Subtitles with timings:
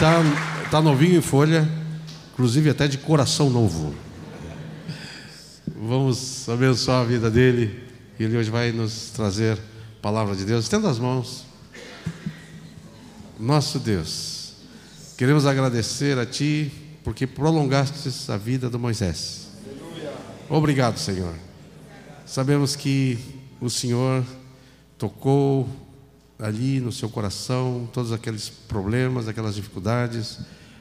[0.00, 0.22] Tá,
[0.70, 1.68] tá novinho em folha,
[2.32, 3.94] inclusive até de coração novo.
[5.76, 7.84] Vamos abençoar a vida dele.
[8.18, 10.64] Ele hoje vai nos trazer a palavra de Deus.
[10.64, 11.44] Estenda as mãos.
[13.38, 14.54] Nosso Deus,
[15.18, 16.72] queremos agradecer a Ti
[17.04, 19.48] porque prolongaste a vida do Moisés.
[20.48, 21.34] Obrigado, Senhor.
[22.24, 23.18] Sabemos que
[23.60, 24.24] o Senhor
[24.96, 25.68] tocou
[26.40, 30.38] ali no seu coração todos aqueles problemas, aquelas dificuldades,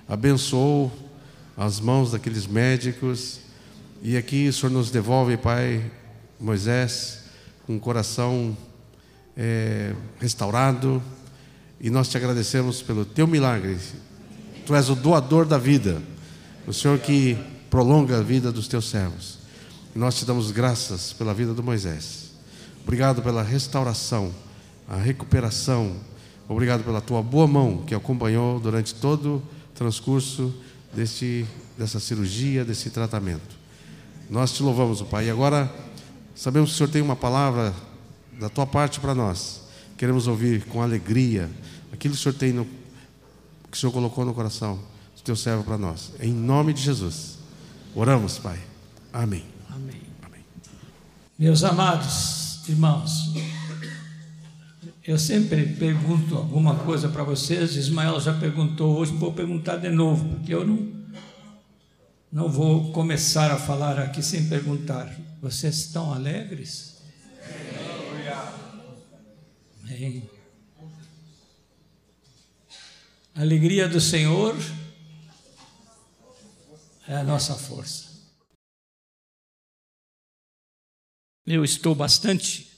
[0.07, 0.91] abençoou
[1.57, 3.41] as mãos daqueles médicos,
[4.01, 5.91] e aqui o Senhor nos devolve, Pai,
[6.39, 7.25] Moisés,
[7.67, 8.55] com o coração
[9.35, 11.03] é, restaurado,
[11.81, 13.77] e nós te agradecemos pelo teu milagre.
[14.65, 16.01] Tu és o doador da vida,
[16.65, 17.37] o Senhor que
[17.69, 19.39] prolonga a vida dos teus servos.
[19.93, 22.31] E nós te damos graças pela vida do Moisés.
[22.83, 24.33] Obrigado pela restauração,
[24.89, 25.95] a recuperação.
[26.47, 29.43] Obrigado pela tua boa mão que acompanhou durante todo o
[29.75, 30.51] transcurso
[30.91, 31.45] deste,
[31.77, 33.59] dessa cirurgia, desse tratamento.
[34.27, 35.27] Nós te louvamos, Pai.
[35.27, 35.71] E agora
[36.35, 37.73] sabemos que o Senhor tem uma palavra
[38.39, 39.61] da tua parte para nós.
[39.95, 41.49] Queremos ouvir com alegria
[41.93, 44.79] aquilo que o Senhor tem no, que o Senhor colocou no coração
[45.15, 46.13] do teu servo para nós.
[46.19, 47.37] Em nome de Jesus.
[47.93, 48.59] Oramos, Pai.
[49.13, 49.43] Amém.
[49.69, 50.01] Amém.
[50.23, 50.45] Amém.
[51.37, 53.33] Meus amados irmãos,
[55.09, 57.75] eu sempre pergunto alguma coisa para vocês.
[57.75, 60.87] Ismael já perguntou hoje, vou perguntar de novo, porque eu não,
[62.31, 65.11] não vou começar a falar aqui sem perguntar.
[65.41, 67.01] Vocês estão alegres?
[69.81, 70.29] Amém.
[73.33, 74.55] Alegria do Senhor
[77.07, 78.09] é a nossa força.
[81.47, 82.68] Eu estou bastante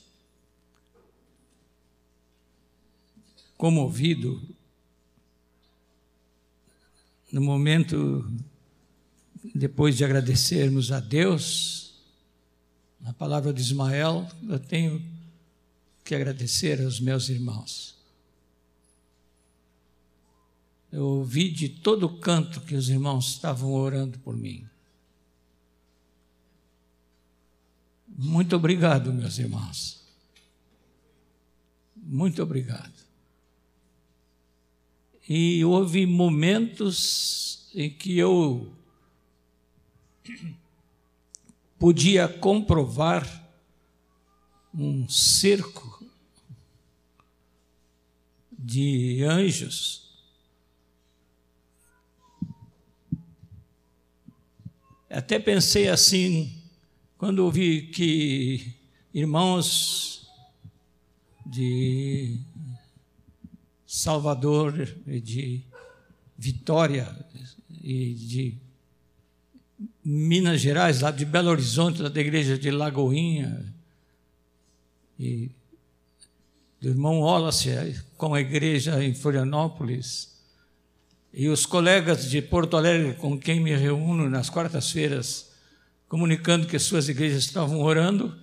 [3.62, 4.42] comovido
[7.30, 8.28] no momento
[9.54, 11.94] depois de agradecermos a Deus,
[12.98, 15.00] na palavra de Ismael, eu tenho
[16.02, 17.94] que agradecer aos meus irmãos.
[20.90, 24.68] Eu ouvi de todo canto que os irmãos estavam orando por mim.
[28.08, 30.02] Muito obrigado, meus irmãos.
[31.94, 33.11] Muito obrigado.
[35.28, 38.72] E houve momentos em que eu
[41.78, 43.50] podia comprovar
[44.74, 46.06] um cerco
[48.52, 50.02] de anjos
[55.12, 56.50] Até pensei assim,
[57.18, 58.74] quando ouvi que
[59.12, 60.26] irmãos
[61.44, 62.40] de
[63.94, 64.72] Salvador,
[65.06, 65.62] de
[66.38, 67.14] Vitória
[67.68, 68.58] e de
[70.02, 73.70] Minas Gerais, lá de Belo Horizonte, da igreja de Lagoinha,
[75.20, 75.50] e
[76.80, 80.40] do irmão Wallace com a igreja em Florianópolis,
[81.30, 85.52] e os colegas de Porto Alegre, com quem me reúno nas quartas-feiras,
[86.08, 88.34] comunicando que suas igrejas estavam orando,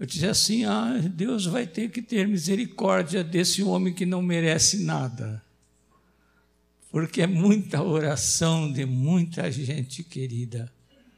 [0.00, 4.82] eu dizia assim: ah, Deus vai ter que ter misericórdia desse homem que não merece
[4.82, 5.44] nada.
[6.90, 10.72] Porque é muita oração de muita gente querida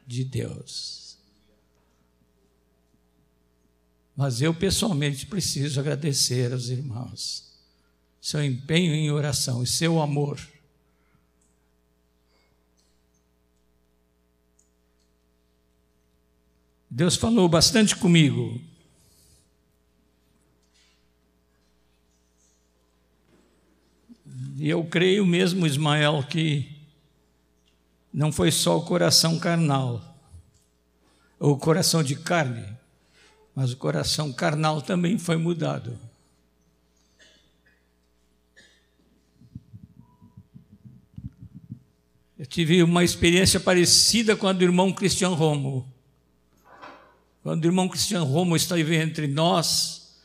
[0.07, 1.17] de Deus.
[4.15, 7.51] Mas eu pessoalmente preciso agradecer aos irmãos
[8.21, 10.39] seu empenho em oração e seu amor
[16.95, 18.61] Deus falou bastante comigo.
[24.63, 26.71] E eu creio mesmo, Ismael, que
[28.15, 30.01] não foi só o coração carnal,
[31.37, 32.65] ou o coração de carne,
[33.57, 35.99] mas o coração carnal também foi mudado.
[42.39, 45.93] Eu tive uma experiência parecida com a do irmão Cristian Romo.
[47.43, 50.21] Quando o irmão Cristiano Romo esteve entre nós,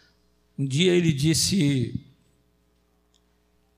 [0.56, 2.07] um dia ele disse: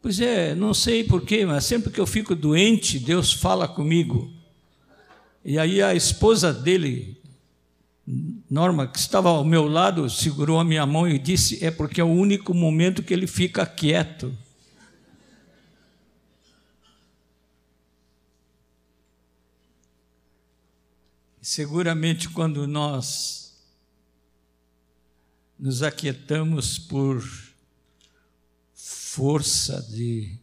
[0.02, 4.32] Pois é, não sei porquê, mas sempre que eu fico doente, Deus fala comigo.
[5.44, 7.22] E aí a esposa dele,
[8.50, 12.04] Norma, que estava ao meu lado, segurou a minha mão e disse: É porque é
[12.04, 14.34] o único momento que ele fica quieto.
[21.42, 23.54] Seguramente, quando nós
[25.58, 27.49] nos aquietamos por
[29.12, 30.38] força de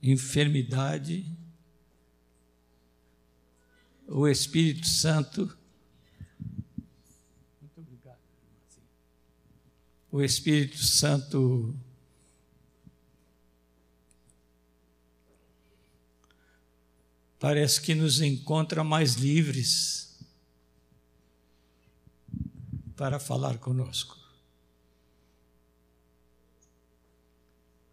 [0.00, 1.26] enfermidade,
[4.06, 5.58] o Espírito Santo.
[10.12, 11.76] O Espírito Santo
[17.40, 20.16] parece que nos encontra mais livres
[22.96, 24.15] para falar conosco.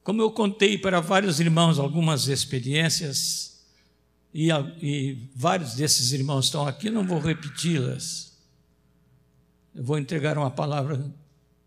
[0.04, 3.54] Como eu contei para vários irmãos algumas experiências,
[4.34, 4.50] e,
[4.82, 8.34] e vários desses irmãos estão aqui, não vou repeti-las.
[9.74, 11.10] Eu vou entregar uma palavra,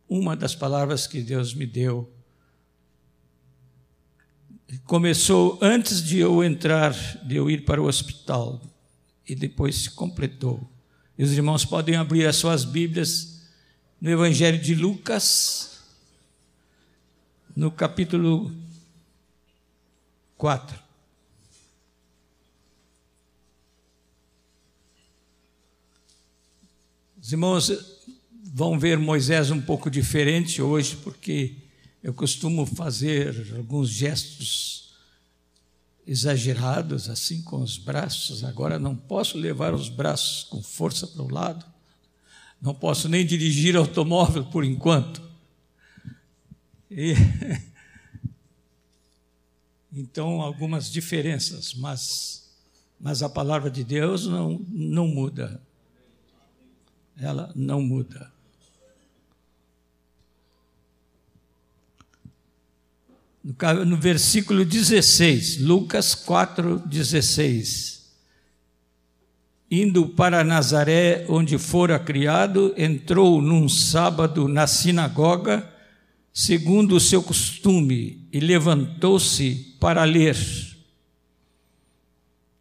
[0.08, 2.12] uma das palavras que Deus me deu.
[4.84, 6.92] Começou antes de eu entrar,
[7.24, 8.60] de eu ir para o hospital,
[9.26, 10.68] e depois se completou.
[11.16, 13.42] E os irmãos podem abrir as suas Bíblias
[14.00, 15.75] no Evangelho de Lucas,
[17.56, 18.52] no capítulo
[20.36, 20.78] 4.
[27.18, 27.72] Os irmãos
[28.52, 31.56] vão ver Moisés um pouco diferente hoje, porque
[32.02, 34.94] eu costumo fazer alguns gestos
[36.06, 38.44] exagerados, assim com os braços.
[38.44, 41.64] Agora não posso levar os braços com força para o lado,
[42.60, 45.25] não posso nem dirigir automóvel por enquanto.
[46.90, 47.14] E,
[49.92, 52.48] então, algumas diferenças, mas,
[53.00, 55.60] mas a palavra de Deus não, não muda.
[57.18, 58.30] Ela não muda.
[63.86, 67.96] No, versículo 16, Lucas 4, 16.
[69.70, 75.75] Indo para Nazaré, onde fora criado, entrou num sábado na sinagoga
[76.38, 80.36] segundo o seu costume, e levantou-se para ler.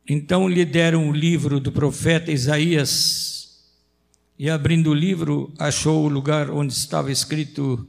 [0.08, 3.66] Então lhe deram o livro do profeta Isaías,
[4.40, 7.86] e abrindo o livro, achou o lugar onde estava escrito: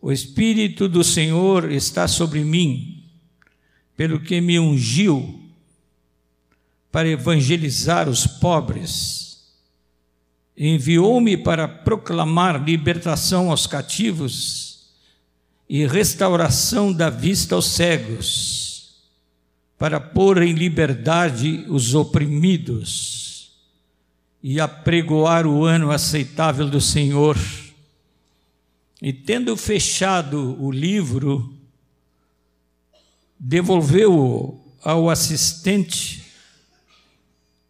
[0.00, 3.04] O Espírito do Senhor está sobre mim,
[3.94, 5.42] pelo que me ungiu
[6.90, 9.42] para evangelizar os pobres.
[10.56, 14.71] Enviou-me para proclamar libertação aos cativos
[15.74, 19.00] e restauração da vista aos cegos,
[19.78, 23.56] para pôr em liberdade os oprimidos
[24.42, 27.38] e apregoar o ano aceitável do Senhor.
[29.00, 31.56] E tendo fechado o livro,
[33.38, 36.22] devolveu-o ao assistente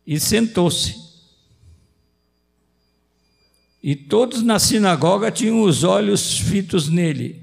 [0.04, 0.96] e sentou-se.
[3.80, 7.41] E todos na sinagoga tinham os olhos fitos nele.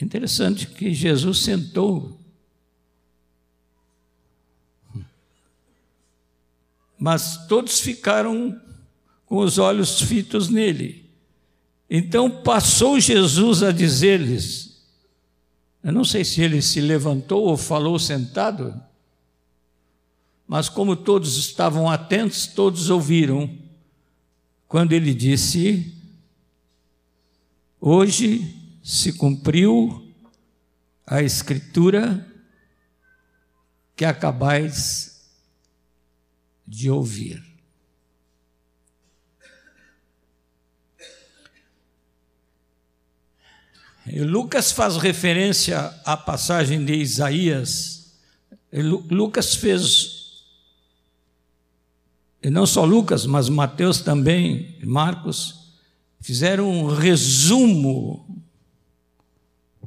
[0.00, 2.18] Interessante que Jesus sentou.
[6.98, 8.60] Mas todos ficaram
[9.26, 11.04] com os olhos fitos nele.
[11.88, 14.82] Então passou Jesus a dizer-lhes:
[15.82, 18.80] Eu não sei se ele se levantou ou falou sentado,
[20.46, 23.50] mas como todos estavam atentos, todos ouviram
[24.66, 25.94] quando ele disse:
[27.80, 30.14] Hoje se cumpriu
[31.06, 32.30] a escritura
[33.96, 35.32] que acabais
[36.68, 37.42] de ouvir.
[44.06, 48.18] E Lucas faz referência à passagem de Isaías.
[48.70, 50.44] E Lucas fez,
[52.42, 55.72] e não só Lucas, mas Mateus também, Marcos,
[56.20, 58.43] fizeram um resumo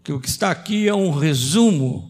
[0.08, 2.10] que o que está aqui é um resumo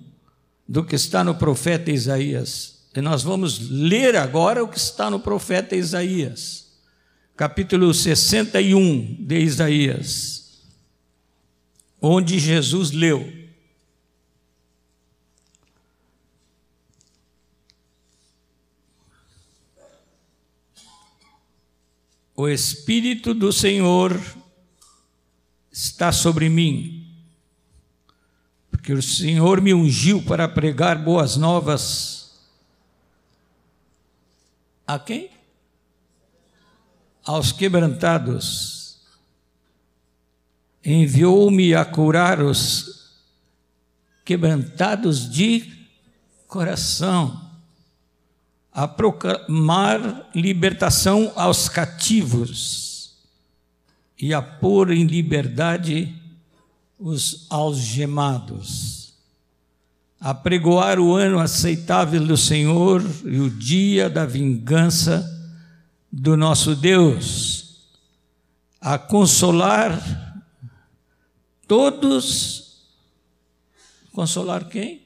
[0.70, 2.88] do que está no profeta Isaías.
[2.96, 6.77] E nós vamos ler agora o que está no profeta Isaías,
[7.36, 10.62] capítulo 61 de Isaías,
[12.00, 13.34] onde Jesus leu.
[22.36, 24.22] O Espírito do Senhor
[25.72, 26.97] está sobre mim
[28.88, 32.39] que o Senhor me ungiu para pregar boas novas.
[34.88, 35.29] A quem?
[37.25, 39.01] Aos quebrantados.
[40.86, 43.12] Enviou-me a curar os
[44.24, 45.70] quebrantados de
[46.48, 47.46] coração,
[48.72, 53.17] a proclamar libertação aos cativos
[54.17, 56.15] e a pôr em liberdade
[57.00, 59.13] os algemados.
[60.20, 65.24] apregoar o ano aceitável do Senhor e o dia da vingança
[66.12, 67.88] do nosso Deus,
[68.82, 70.44] a consolar
[71.68, 72.88] todos.
[74.12, 75.04] Consolar quem?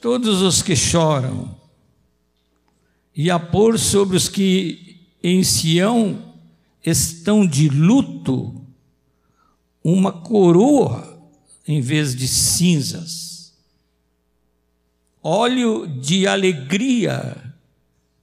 [0.00, 1.54] Todos os que choram,
[3.14, 6.34] e a pôr sobre os que em Sião
[6.84, 8.61] estão de luto
[9.84, 11.12] uma coroa
[11.66, 13.52] em vez de cinzas,
[15.22, 17.54] óleo de alegria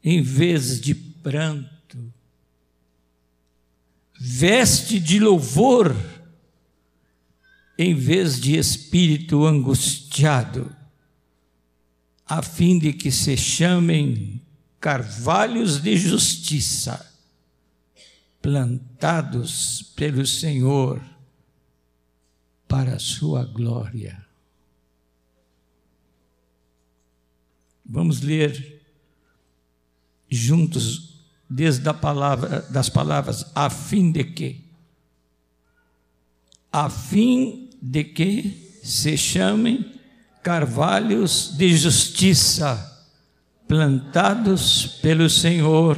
[0.04, 2.14] em vez de pranto,
[4.20, 5.96] veste de louvor
[7.78, 10.76] em vez de espírito angustiado,
[12.26, 14.42] a fim de que se chamem
[14.80, 17.06] carvalhos de justiça,
[18.42, 21.02] plantados pelo Senhor
[22.70, 24.24] para a sua glória.
[27.84, 28.86] Vamos ler
[30.32, 34.64] juntos desde a palavra das palavras a fim de que
[36.72, 40.00] a fim de que se chamem
[40.44, 42.86] carvalhos de justiça
[43.68, 45.98] plantados pelo Senhor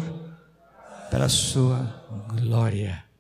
[1.11, 3.10] para a sua glória.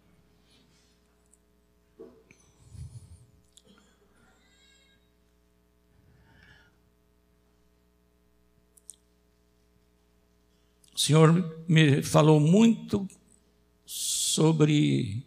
[11.01, 11.33] Senhor
[11.67, 13.09] me falou muito
[13.87, 15.25] sobre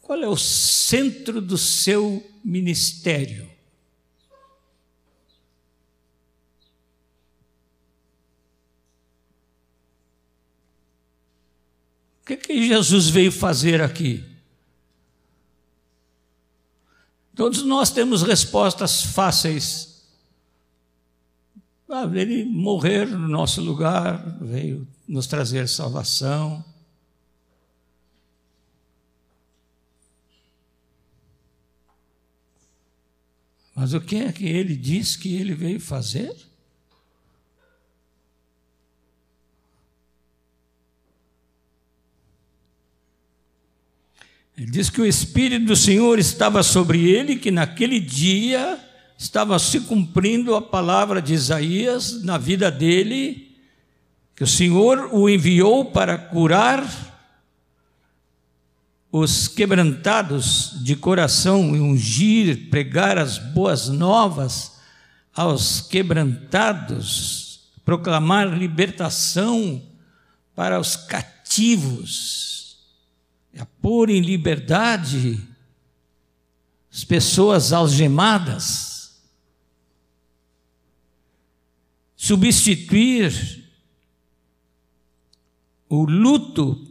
[0.00, 3.48] qual é o centro do seu ministério.
[12.20, 14.24] O que, que Jesus veio fazer aqui?
[17.36, 19.87] Todos nós temos respostas fáceis
[21.90, 26.62] ah, ele morrer no nosso lugar, veio nos trazer salvação.
[33.74, 36.36] Mas o que é que ele diz que ele veio fazer?
[44.56, 48.84] Ele diz que o Espírito do Senhor estava sobre ele, que naquele dia
[49.18, 53.58] estava se cumprindo a palavra de Isaías na vida dele,
[54.36, 56.86] que o Senhor o enviou para curar
[59.10, 64.78] os quebrantados de coração e ungir, pregar as boas novas
[65.34, 69.82] aos quebrantados, proclamar libertação
[70.54, 72.78] para os cativos,
[73.58, 75.40] a pôr em liberdade
[76.92, 78.87] as pessoas algemadas.
[82.20, 83.64] Substituir
[85.88, 86.84] o luto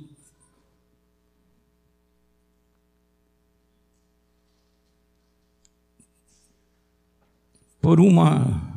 [7.82, 8.74] por uma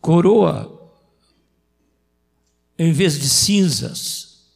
[0.00, 0.94] coroa
[2.78, 4.46] em vez de cinzas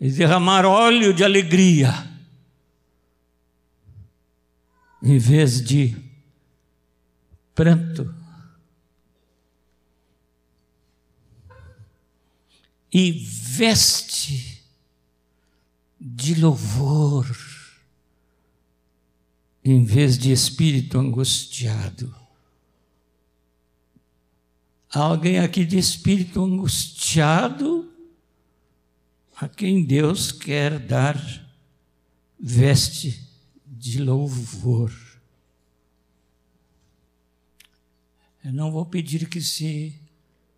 [0.00, 1.92] e derramar óleo de alegria
[5.00, 5.96] em vez de
[7.54, 8.15] pranto.
[12.98, 14.64] E veste
[16.00, 17.26] de louvor,
[19.62, 22.16] em vez de espírito angustiado.
[24.88, 27.92] Alguém aqui de espírito angustiado,
[29.36, 31.20] a quem Deus quer dar
[32.40, 33.28] veste
[33.66, 34.90] de louvor.
[38.42, 40.00] Eu não vou pedir que se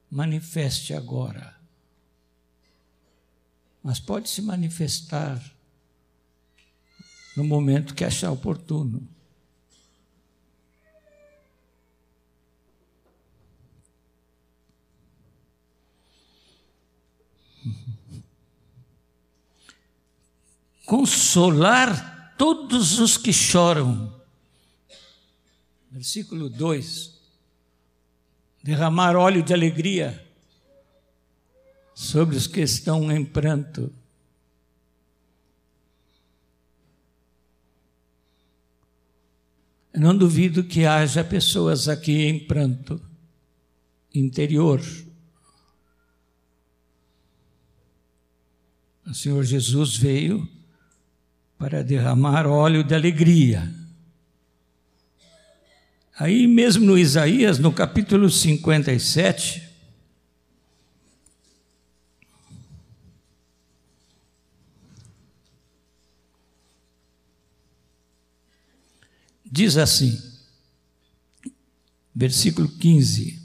[0.09, 1.57] manifeste agora,
[3.88, 5.42] mas pode se manifestar
[7.35, 9.09] no momento que achar oportuno.
[20.85, 24.14] Consolar todos os que choram.
[25.90, 27.16] Versículo 2
[28.62, 30.27] derramar óleo de alegria
[31.99, 33.93] sobre os que estão em pranto.
[39.93, 43.02] Eu não duvido que haja pessoas aqui em pranto
[44.14, 44.81] interior.
[49.05, 50.49] O Senhor Jesus veio
[51.59, 53.75] para derramar óleo de alegria
[56.19, 59.67] Aí mesmo no Isaías, no capítulo 57,
[69.50, 70.21] diz assim,
[72.14, 73.40] versículo 15: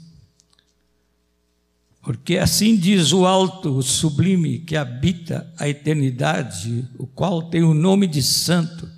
[2.02, 7.74] Porque assim diz o alto, o sublime, que habita a eternidade, o qual tem o
[7.74, 8.90] nome de Santo,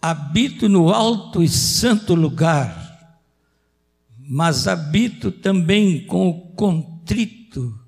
[0.00, 3.20] habito no alto e santo lugar,
[4.18, 7.78] mas habito também com o contrito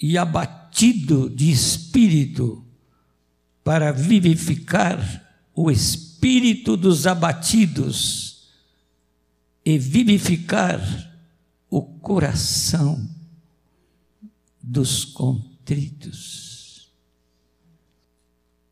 [0.00, 2.62] e abatido de espírito,
[3.62, 5.00] para vivificar
[5.54, 6.13] o espírito
[6.76, 8.48] dos abatidos
[9.64, 10.80] e vivificar
[11.68, 13.08] o coração
[14.62, 16.90] dos contritos.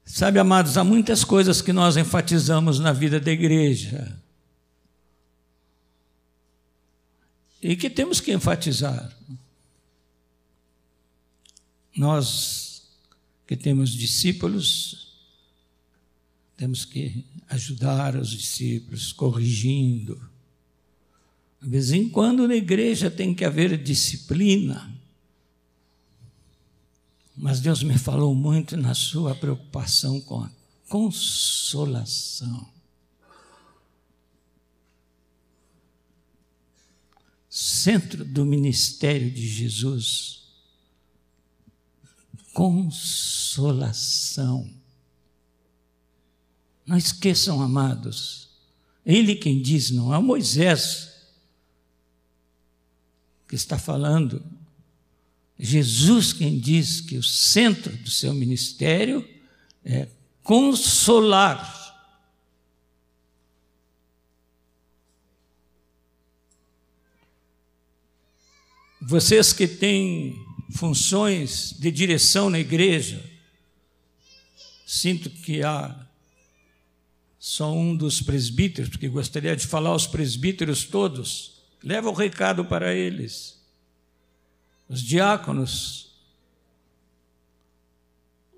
[0.05, 4.21] Sabe, amados, há muitas coisas que nós enfatizamos na vida da igreja
[7.63, 9.11] e que temos que enfatizar.
[11.97, 12.91] Nós
[13.47, 15.02] que temos discípulos,
[16.63, 20.15] temos que ajudar os discípulos, corrigindo.
[21.61, 24.97] De vez em quando na igreja tem que haver disciplina.
[27.37, 30.51] Mas Deus me falou muito na sua preocupação com a
[30.89, 32.73] consolação.
[37.51, 40.45] Centro do ministério de Jesus.
[42.55, 43.43] Consolação.
[46.87, 48.49] Não esqueçam, amados,
[49.05, 51.11] ele quem diz, não é Moisés
[53.49, 54.45] que está falando,
[55.59, 59.29] Jesus quem diz que o centro do seu ministério
[59.85, 60.09] é
[60.43, 61.81] consolar.
[69.01, 70.35] Vocês que têm
[70.71, 73.23] funções de direção na igreja,
[74.87, 76.09] sinto que há
[77.45, 82.95] só um dos presbíteros, porque gostaria de falar aos presbíteros todos, leva o recado para
[82.95, 83.61] eles.
[84.89, 86.15] Os diáconos,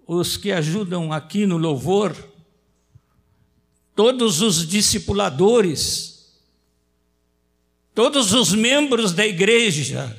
[0.06, 2.14] os que ajudam aqui no louvor,
[3.96, 6.36] todos os discipuladores,
[7.94, 10.14] todos os membros da igreja,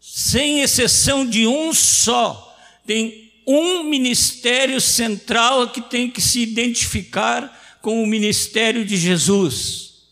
[0.00, 8.02] sem exceção de um só, tem um ministério central que tem que se identificar com
[8.02, 10.04] o ministério de Jesus,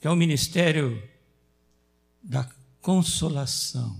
[0.00, 1.02] que é o ministério
[2.22, 2.48] da
[2.80, 3.98] consolação.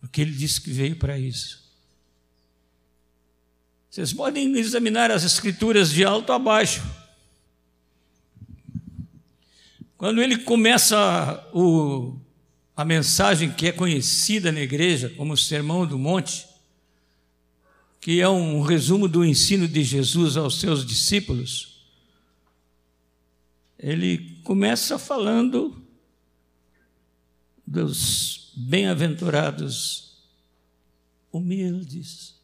[0.00, 1.60] Porque ele disse que veio para isso.
[3.90, 6.82] Vocês podem examinar as escrituras de alto a baixo.
[9.98, 12.16] Quando ele começa o,
[12.80, 16.48] a mensagem que é conhecida na igreja como Sermão do Monte,
[18.00, 21.84] que é um resumo do ensino de Jesus aos seus discípulos,
[23.78, 25.86] ele começa falando
[27.66, 30.16] dos bem-aventurados
[31.30, 32.34] humildes.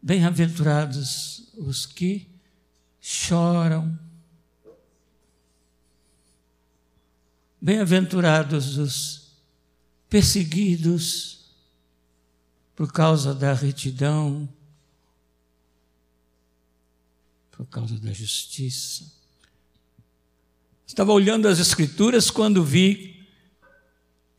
[0.00, 2.26] Bem-aventurados os que
[3.02, 4.11] choram.
[7.62, 9.22] Bem-aventurados os
[10.10, 11.46] perseguidos
[12.74, 14.48] por causa da retidão
[17.52, 19.04] por causa da justiça.
[20.84, 23.24] Estava olhando as Escrituras quando vi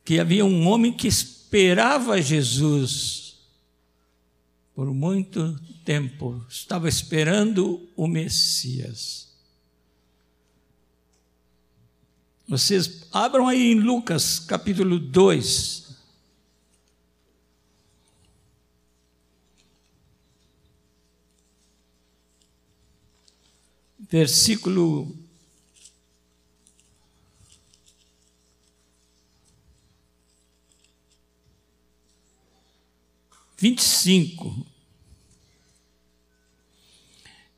[0.04, 3.24] que havia um homem que esperava Jesus
[4.76, 9.33] por muito tempo, estava esperando o Messias.
[12.48, 15.84] Vocês abram aí em Lucas capítulo 2.
[24.14, 25.12] versículo
[33.58, 34.68] vinte e cinco.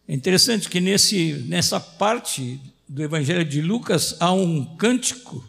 [0.07, 5.47] É interessante que nesse, nessa parte do Evangelho de Lucas há um cântico,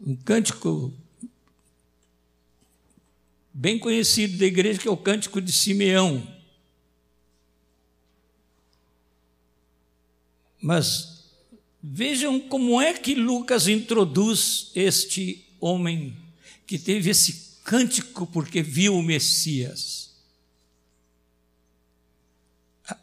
[0.00, 0.92] um cântico
[3.52, 6.26] bem conhecido da igreja, que é o cântico de Simeão.
[10.60, 11.24] Mas
[11.82, 16.16] vejam como é que Lucas introduz este homem
[16.66, 20.07] que teve esse cântico porque viu o Messias.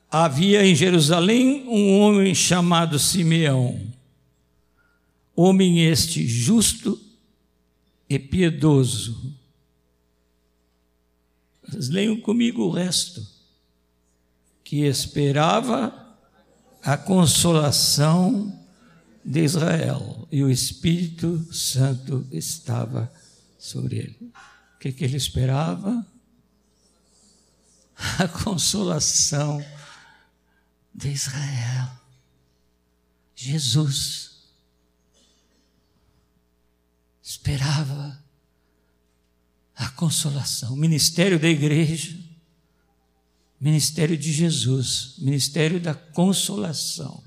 [0.10, 3.82] Havia em Jerusalém um homem chamado Simeão,
[5.36, 7.00] homem este justo
[8.10, 9.34] e piedoso.
[11.68, 13.26] Mas leiam comigo o resto.
[14.64, 15.94] Que esperava
[16.82, 18.58] a consolação
[19.24, 23.12] de Israel e o Espírito Santo estava
[23.58, 24.32] sobre ele.
[24.76, 26.06] O que, que ele esperava?
[28.20, 29.64] A consolação
[30.96, 31.92] de Israel.
[33.36, 34.48] Jesus
[37.22, 38.24] esperava
[39.76, 40.74] a consolação.
[40.74, 42.18] O ministério da igreja,
[43.60, 47.22] ministério de Jesus, ministério da consolação.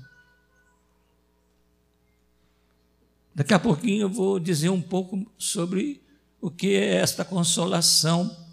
[3.35, 6.01] Daqui a pouquinho eu vou dizer um pouco sobre
[6.41, 8.48] o que é esta consolação.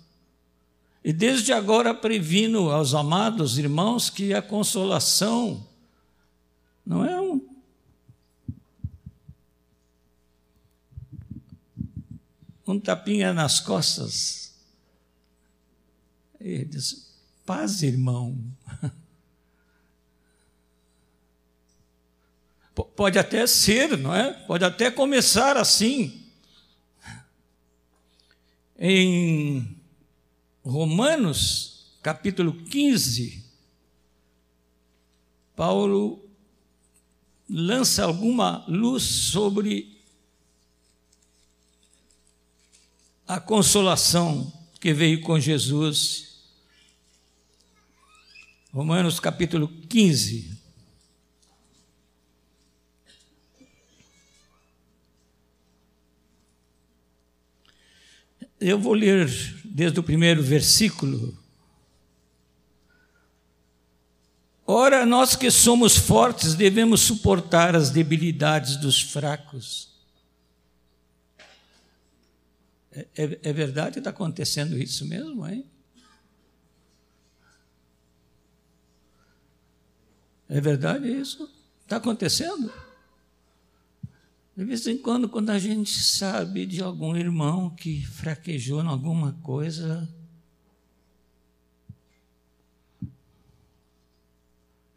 [1.07, 5.65] E desde agora previno aos amados irmãos que a consolação
[6.85, 7.49] não é um
[12.67, 14.53] um tapinha nas costas.
[16.41, 17.17] Ele diz:
[17.47, 18.37] Paz, irmão.
[22.97, 24.33] Pode até ser, não é?
[24.33, 26.27] Pode até começar assim.
[28.77, 29.76] Em
[30.67, 33.45] Romanos, capítulo 15,
[35.55, 36.29] Paulo
[37.49, 39.97] lança alguma luz sobre
[43.29, 46.43] a consolação que veio com Jesus.
[48.73, 50.59] Romanos capítulo 15.
[58.59, 59.29] Eu vou ler
[59.77, 61.37] desde o primeiro versículo.
[64.67, 69.95] Ora, nós que somos fortes devemos suportar as debilidades dos fracos.
[72.91, 75.71] É, é, é verdade está acontecendo isso mesmo, hein?
[80.49, 81.53] É verdade isso?
[81.83, 82.73] Está acontecendo?
[84.57, 89.35] De vez em quando, quando a gente sabe de algum irmão que fraquejou em alguma
[89.43, 90.09] coisa,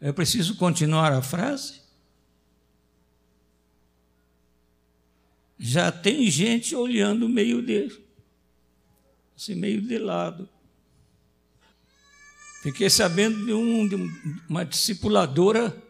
[0.00, 1.82] eu preciso continuar a frase?
[5.58, 8.00] Já tem gente olhando meio de,
[9.36, 10.48] assim, meio de lado.
[12.62, 13.94] Fiquei sabendo de, um, de
[14.48, 15.89] uma discipuladora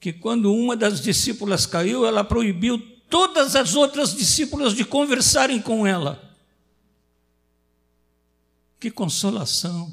[0.00, 2.78] que quando uma das discípulas caiu, ela proibiu
[3.08, 6.22] todas as outras discípulas de conversarem com ela.
[8.78, 9.92] Que consolação!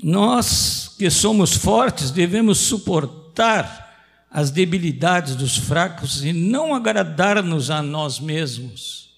[0.00, 3.88] Nós que somos fortes devemos suportar
[4.30, 9.10] as debilidades dos fracos e não agradar-nos a nós mesmos,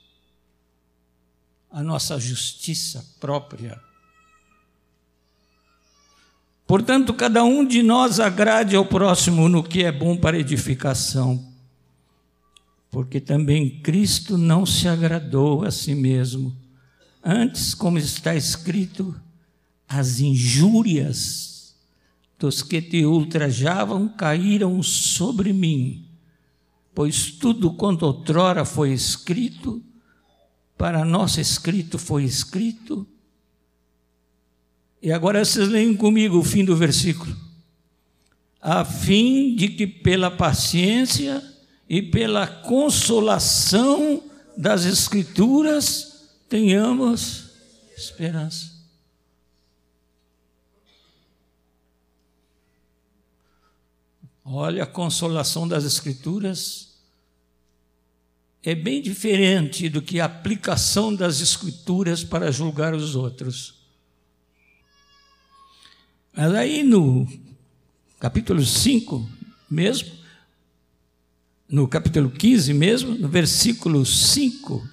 [1.70, 3.80] a nossa justiça própria.
[6.70, 11.44] Portanto, cada um de nós agrade ao próximo no que é bom para edificação,
[12.88, 16.56] porque também Cristo não se agradou a si mesmo.
[17.24, 19.20] Antes, como está escrito,
[19.88, 21.74] as injúrias
[22.38, 26.06] dos que te ultrajavam caíram sobre mim,
[26.94, 29.82] pois tudo quanto outrora foi escrito,
[30.78, 33.04] para nós escrito foi escrito,
[35.02, 37.34] e agora vocês leem comigo o fim do versículo.
[38.60, 41.42] A fim de que pela paciência
[41.88, 44.22] e pela consolação
[44.56, 47.50] das Escrituras tenhamos
[47.96, 48.70] esperança.
[54.44, 56.98] Olha, a consolação das Escrituras
[58.62, 63.79] é bem diferente do que a aplicação das Escrituras para julgar os outros.
[66.32, 67.26] Mas aí no
[68.18, 69.28] capítulo 5
[69.70, 70.10] mesmo,
[71.68, 74.88] no capítulo 15 mesmo, no versículo 5,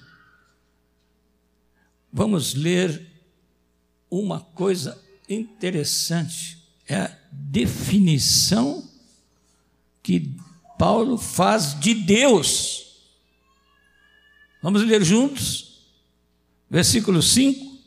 [2.12, 3.06] vamos ler
[4.10, 6.58] uma coisa interessante.
[6.86, 8.88] É a definição
[10.02, 10.34] que
[10.78, 12.86] Paulo faz de Deus.
[14.62, 15.84] Vamos ler juntos?
[16.70, 17.78] Versículo 5.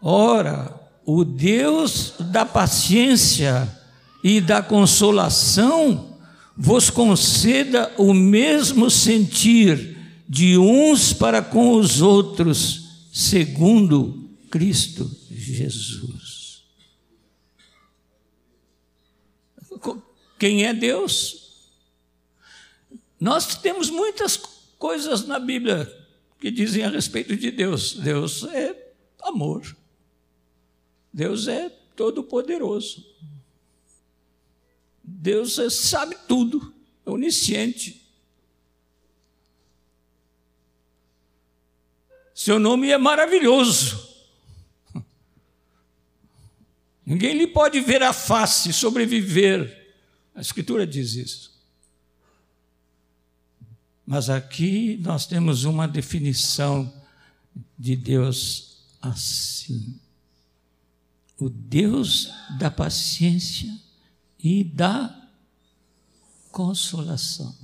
[0.00, 3.68] Ora, o Deus da paciência
[4.22, 6.18] e da consolação
[6.56, 16.62] vos conceda o mesmo sentir de uns para com os outros, segundo Cristo Jesus.
[20.38, 21.42] Quem é Deus?
[23.20, 24.36] Nós temos muitas
[24.78, 25.88] coisas na Bíblia
[26.40, 27.94] que dizem a respeito de Deus.
[27.94, 29.76] Deus é amor.
[31.12, 33.04] Deus é todo-poderoso.
[35.04, 38.02] Deus é, sabe tudo, é onisciente.
[42.34, 44.08] Seu nome é maravilhoso.
[47.04, 49.94] Ninguém lhe pode ver a face sobreviver.
[50.34, 51.52] A Escritura diz isso.
[54.06, 56.92] Mas aqui nós temos uma definição
[57.78, 60.00] de Deus assim:
[61.44, 63.72] o Deus da paciência
[64.38, 65.30] e da
[66.50, 67.56] consolação.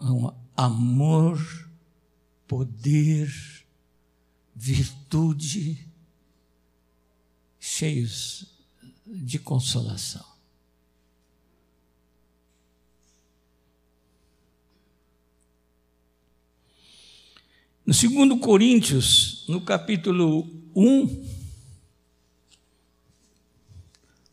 [0.00, 1.38] Um amor,
[2.48, 3.32] poder,
[4.54, 5.88] virtude,
[7.60, 8.46] cheios
[9.06, 10.31] de consolação.
[17.92, 21.26] No segundo Coríntios, no capítulo 1,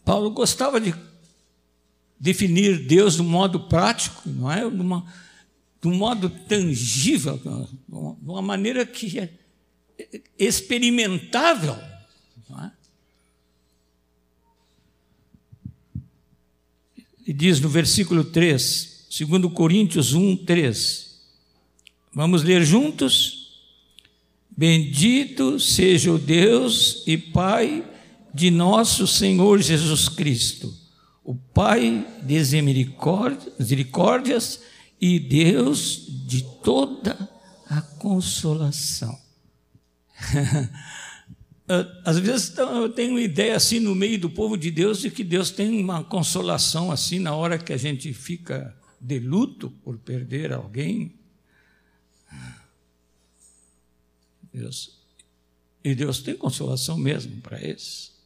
[0.05, 0.95] Paulo gostava de
[2.17, 4.61] definir Deus de um modo prático, não é?
[4.61, 5.05] De uma,
[5.81, 9.29] de um modo tangível, de uma maneira que é
[10.37, 11.75] experimentável.
[12.63, 12.71] É?
[17.27, 21.19] E diz no versículo 3, 2 Coríntios 1, 3.
[22.13, 23.38] Vamos ler juntos?
[24.59, 27.81] Bendito seja o Deus e Pai
[28.33, 30.75] de nosso Senhor Jesus Cristo,
[31.23, 34.59] o Pai das misericórdias
[34.99, 37.17] e Deus de toda
[37.69, 39.17] a consolação.
[42.03, 45.23] Às vezes eu tenho uma ideia assim no meio do povo de Deus de que
[45.23, 50.51] Deus tem uma consolação assim na hora que a gente fica de luto por perder
[50.51, 51.17] alguém.
[54.53, 54.99] Deus,
[55.83, 58.17] e Deus tem consolação mesmo para eles.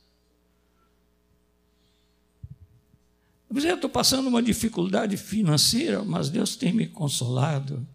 [3.50, 7.86] Eu estou passando uma dificuldade financeira, mas Deus tem me consolado.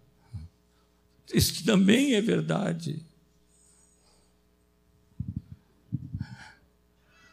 [1.34, 3.04] Isso também é verdade.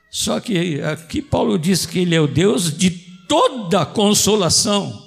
[0.09, 2.89] Só que aqui Paulo diz que ele é o Deus de
[3.27, 5.04] toda consolação.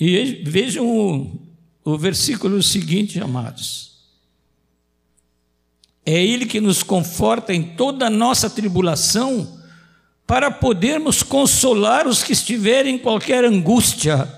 [0.00, 1.40] E vejam o,
[1.84, 3.90] o versículo seguinte, amados.
[6.06, 9.60] É Ele que nos conforta em toda a nossa tribulação,
[10.26, 14.32] para podermos consolar os que estiverem em qualquer angústia,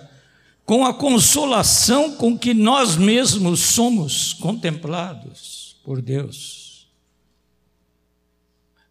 [0.65, 6.89] com a consolação com que nós mesmos somos contemplados por Deus.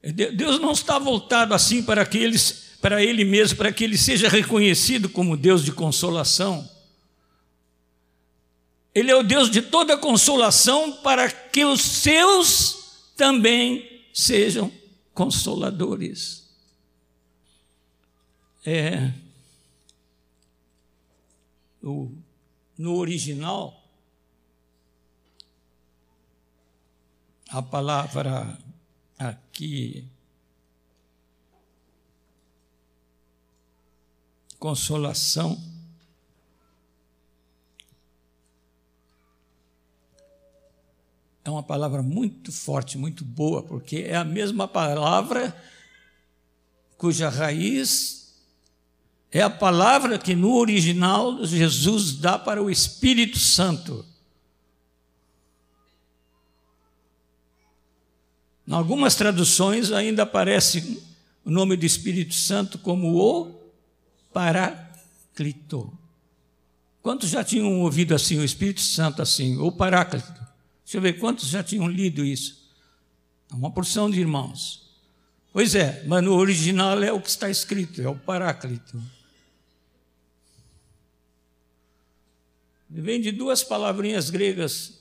[0.04, 5.08] Deus não está voltado assim para aqueles, para Ele mesmo, para que Ele seja reconhecido
[5.08, 6.70] como Deus de consolação.
[8.94, 14.72] Ele é o Deus de toda consolação para que os seus também sejam
[15.14, 16.50] consoladores.
[18.66, 19.12] É,
[21.82, 22.12] o,
[22.78, 23.82] no original,
[27.50, 28.58] a palavra
[29.18, 30.11] aqui,
[34.62, 35.60] consolação,
[41.44, 45.60] é uma palavra muito forte, muito boa, porque é a mesma palavra
[46.96, 48.36] cuja raiz
[49.32, 54.06] é a palavra que no original Jesus dá para o Espírito Santo.
[58.68, 61.02] Em algumas traduções ainda aparece
[61.44, 63.61] o nome do Espírito Santo como o
[64.34, 65.98] Paráclito.
[67.02, 70.32] Quantos já tinham ouvido assim, o Espírito Santo assim, o Paráclito?
[70.84, 72.70] Deixa eu ver quantos já tinham lido isso.
[73.52, 74.90] Uma porção de irmãos.
[75.52, 79.02] Pois é, mas no original é o que está escrito, é o Paráclito.
[82.90, 85.00] Vem de duas palavrinhas gregas.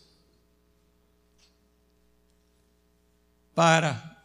[3.55, 4.17] Para,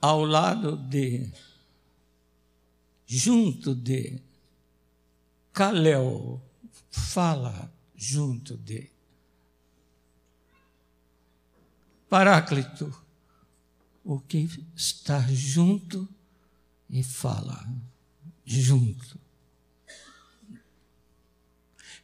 [0.00, 1.28] ao lado de,
[3.08, 4.20] junto de,
[5.52, 6.40] Kalel,
[6.90, 8.90] fala junto de.
[12.08, 12.94] Paráclito,
[14.04, 16.08] o que está junto
[16.88, 17.66] e fala
[18.44, 19.18] junto.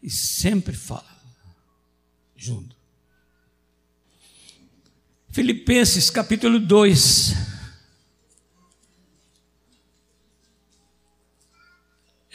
[0.03, 1.23] E sempre fala
[2.35, 2.77] junto.
[5.31, 7.54] Filipenses capítulo 2.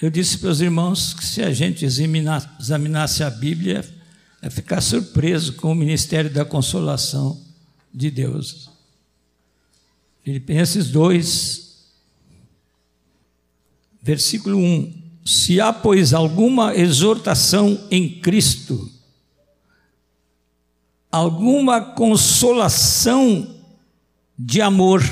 [0.01, 3.83] Eu disse para os irmãos que se a gente examinasse a Bíblia,
[4.41, 7.37] é ficar surpreso com o ministério da consolação
[7.93, 8.69] de Deus.
[10.23, 11.91] Filipenses 2,
[14.01, 15.01] versículo 1.
[15.25, 18.89] Se há, pois, alguma exortação em Cristo,
[21.11, 23.53] alguma consolação
[24.37, 25.03] de amor.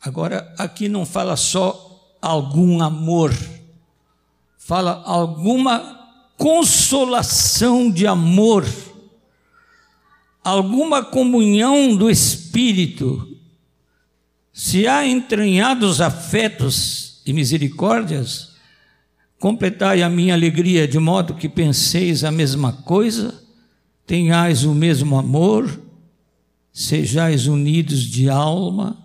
[0.00, 1.87] Agora, aqui não fala só
[2.20, 3.34] algum amor,
[4.56, 5.98] fala alguma
[6.36, 8.66] consolação de amor,
[10.42, 13.36] alguma comunhão do Espírito.
[14.52, 18.56] Se há entranhados afetos e misericórdias,
[19.38, 23.48] completai a minha alegria de modo que penseis a mesma coisa
[24.08, 25.82] tenhais o mesmo amor,
[26.72, 28.96] sejais unidos de alma,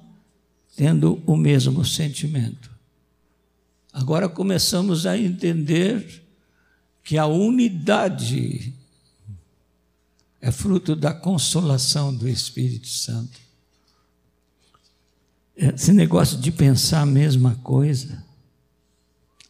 [0.78, 2.73] tendo o mesmo sentimento.
[3.94, 6.24] Agora começamos a entender
[7.04, 8.74] que a unidade
[10.42, 13.40] é fruto da consolação do Espírito Santo.
[15.56, 18.26] Esse negócio de pensar a mesma coisa.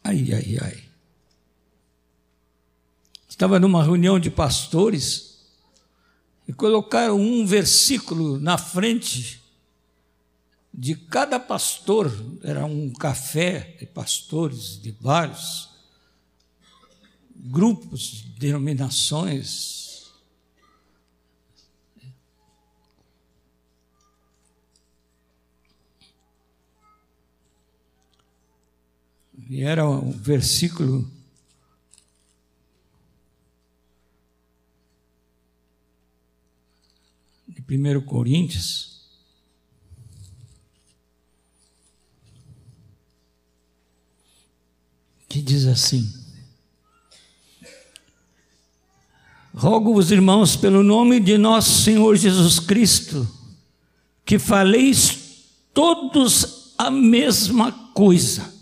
[0.04, 0.84] Ai, ai, ai.
[3.26, 5.38] Estava numa reunião de pastores
[6.46, 9.42] e colocaram um versículo na frente
[10.76, 15.70] de cada pastor, era um café de pastores de vários
[17.32, 20.12] grupos, denominações.
[29.48, 31.08] E era um versículo
[37.46, 38.93] de 1 Coríntios,
[45.34, 46.08] que diz assim:
[49.52, 53.28] Rogo-vos, irmãos, pelo nome de nosso Senhor Jesus Cristo,
[54.24, 58.54] que faleis todos a mesma coisa.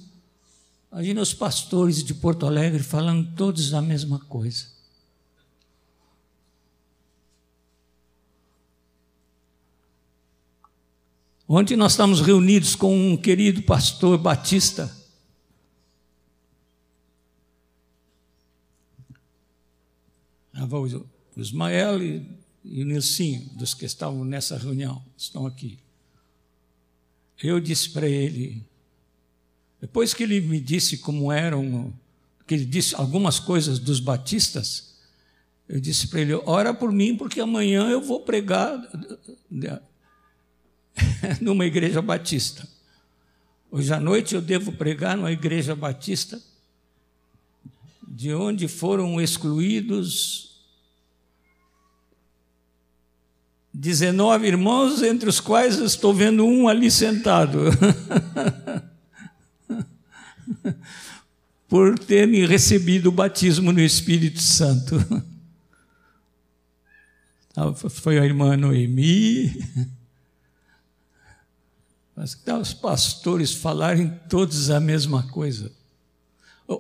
[0.90, 4.64] Imagina os pastores de Porto Alegre falando todos a mesma coisa.
[11.46, 15.02] Ontem nós estamos reunidos com um querido pastor batista.
[21.37, 22.18] O Ismael e,
[22.64, 25.79] o Nilcinho, dos que estavam nessa reunião, estão aqui.
[27.42, 28.64] Eu disse para ele,
[29.81, 31.92] depois que ele me disse como eram,
[32.46, 34.92] que ele disse algumas coisas dos batistas,
[35.68, 38.79] eu disse para ele: ora por mim, porque amanhã eu vou pregar
[41.40, 42.68] numa igreja batista.
[43.70, 46.40] Hoje à noite eu devo pregar numa igreja batista,
[48.07, 50.52] de onde foram excluídos
[53.72, 57.61] 19 irmãos, entre os quais estou vendo um ali sentado.
[61.68, 64.96] Por terem recebido o batismo no Espírito Santo.
[67.90, 69.56] Foi a irmã Noemi
[72.14, 75.72] mas os pastores falarem todos a mesma coisa.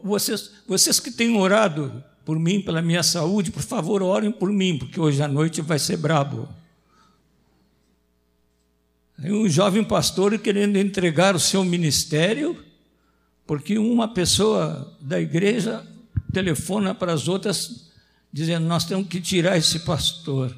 [0.04, 4.78] Vocês, vocês que têm orado por mim, pela minha saúde, por favor, orem por mim,
[4.78, 6.48] porque hoje à noite vai ser brabo.
[9.18, 12.62] Um jovem pastor querendo entregar o seu ministério,
[13.46, 15.86] porque uma pessoa da igreja
[16.32, 17.90] telefona para as outras
[18.32, 20.56] dizendo: Nós temos que tirar esse pastor.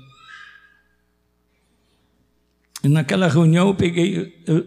[2.83, 4.67] E naquela reunião eu peguei, eu,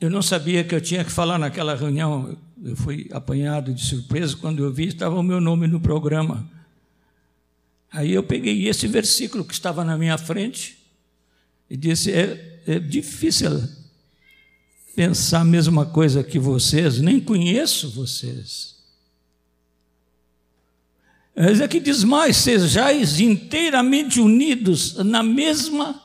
[0.00, 4.36] eu não sabia que eu tinha que falar naquela reunião, eu fui apanhado de surpresa
[4.36, 6.48] quando eu vi, estava o meu nome no programa.
[7.90, 10.78] Aí eu peguei esse versículo que estava na minha frente
[11.68, 13.66] e disse: é, é difícil
[14.94, 18.76] pensar a mesma coisa que vocês, nem conheço vocês.
[21.34, 26.02] Mas é que diz mais: sejais inteiramente unidos na mesma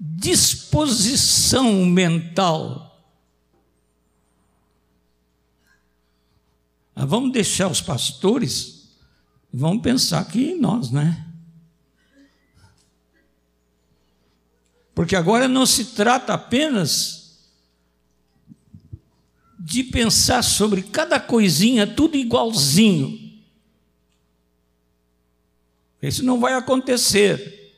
[0.00, 2.88] disposição mental.
[6.96, 8.88] Mas vamos deixar os pastores
[9.52, 11.31] e vamos pensar aqui em nós, né?
[15.02, 17.40] Porque agora não se trata apenas
[19.58, 23.36] de pensar sobre cada coisinha tudo igualzinho.
[26.00, 27.74] Isso não vai acontecer,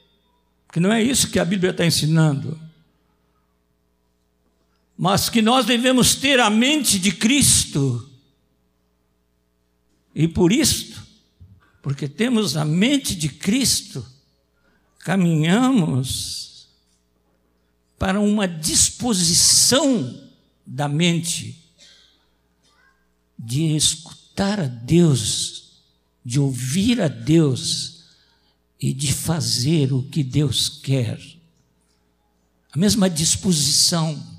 [0.67, 2.61] porque não é isso que a Bíblia está ensinando.
[4.95, 8.07] Mas que nós devemos ter a mente de Cristo,
[10.15, 11.03] e por isto,
[11.81, 14.07] porque temos a mente de Cristo,
[14.99, 16.53] caminhamos
[17.99, 20.31] para uma disposição
[20.67, 21.65] da mente
[23.39, 25.83] de escutar a Deus,
[26.25, 28.05] de ouvir a Deus
[28.81, 31.21] e de fazer o que Deus quer.
[32.73, 34.35] A mesma disposição.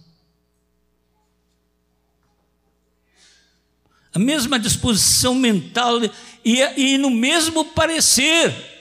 [4.14, 6.00] A mesma disposição mental
[6.44, 8.75] e, e no mesmo parecer.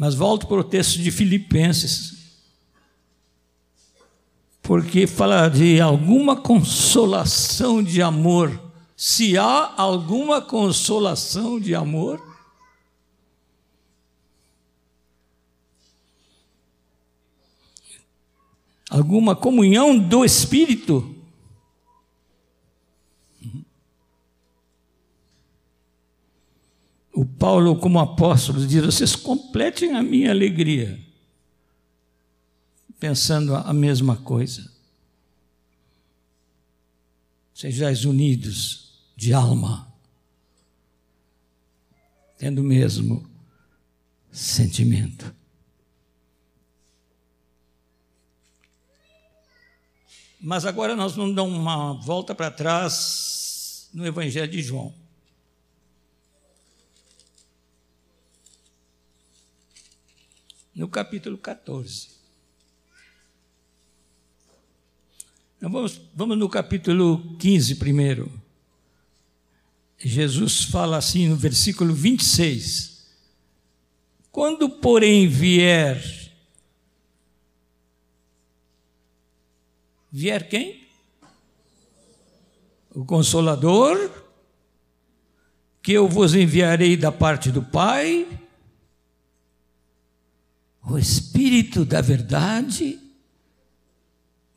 [0.00, 2.14] Mas volto para o texto de Filipenses,
[4.62, 8.58] porque fala de alguma consolação de amor.
[8.96, 12.18] Se há alguma consolação de amor,
[18.88, 21.14] alguma comunhão do Espírito,
[27.20, 30.98] O Paulo, como apóstolo, diz: vocês completem a minha alegria,
[32.98, 34.72] pensando a mesma coisa.
[37.52, 39.92] Sejais unidos de alma,
[42.38, 43.30] tendo o mesmo
[44.32, 45.34] sentimento.
[50.40, 55.09] Mas agora nós vamos dar uma volta para trás no Evangelho de João.
[60.80, 62.08] No capítulo 14.
[65.58, 68.32] Então vamos, vamos no capítulo 15 primeiro.
[69.98, 73.10] Jesus fala assim no versículo 26.
[74.32, 76.02] Quando, porém, vier.
[80.10, 80.88] Vier quem?
[82.94, 84.10] O Consolador,
[85.82, 88.39] que eu vos enviarei da parte do Pai
[90.92, 92.98] o Espírito da verdade,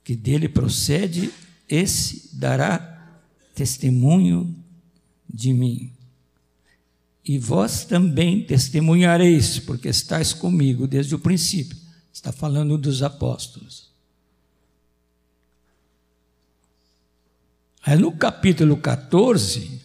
[0.04, 1.32] que dele procede,
[1.70, 2.90] esse dará
[3.54, 4.56] testemunho
[5.32, 5.94] de mim.
[7.24, 11.78] E vós também testemunhareis, porque estáis comigo desde o princípio.
[12.12, 13.92] Está falando dos apóstolos.
[17.82, 19.82] Aí no capítulo 14,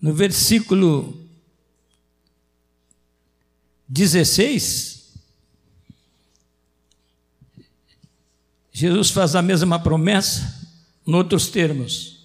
[0.00, 1.25] no versículo
[3.88, 4.96] 16,
[8.72, 10.54] Jesus faz a mesma promessa,
[11.06, 12.16] em outros termos.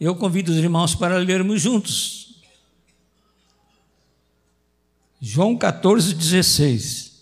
[0.00, 2.42] Eu convido os irmãos para lermos juntos.
[5.20, 7.20] João 14, 16.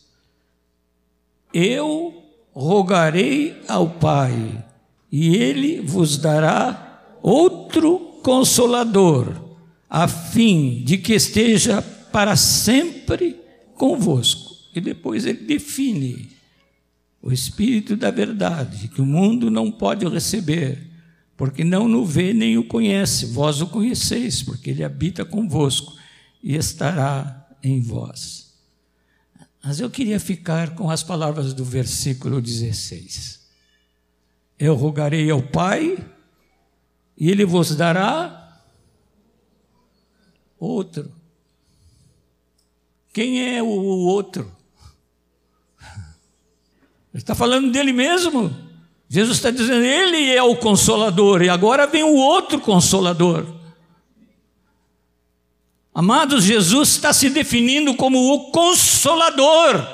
[1.52, 2.22] Eu
[2.54, 4.64] rogarei ao Pai,
[5.10, 9.56] e Ele vos dará outro consolador,
[9.90, 13.47] a fim de que esteja para sempre
[13.78, 14.56] convosco.
[14.74, 16.30] E depois ele define
[17.22, 20.86] o Espírito da verdade, que o mundo não pode receber,
[21.36, 23.26] porque não o vê nem o conhece.
[23.26, 25.96] Vós o conheceis, porque ele habita convosco
[26.42, 28.52] e estará em vós.
[29.62, 33.48] Mas eu queria ficar com as palavras do versículo 16.
[34.58, 35.96] Eu rogarei ao Pai,
[37.16, 38.62] e ele vos dará
[40.58, 41.17] outro
[43.18, 44.44] quem é o outro?
[47.12, 48.56] Ele está falando dele mesmo.
[49.08, 53.44] Jesus está dizendo, ele é o consolador, e agora vem o outro consolador.
[55.92, 59.84] Amados, Jesus está se definindo como o consolador.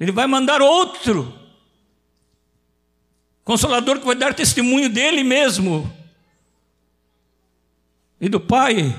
[0.00, 1.38] Ele vai mandar outro
[3.44, 5.99] consolador que vai dar testemunho dele mesmo
[8.20, 8.94] e do Pai.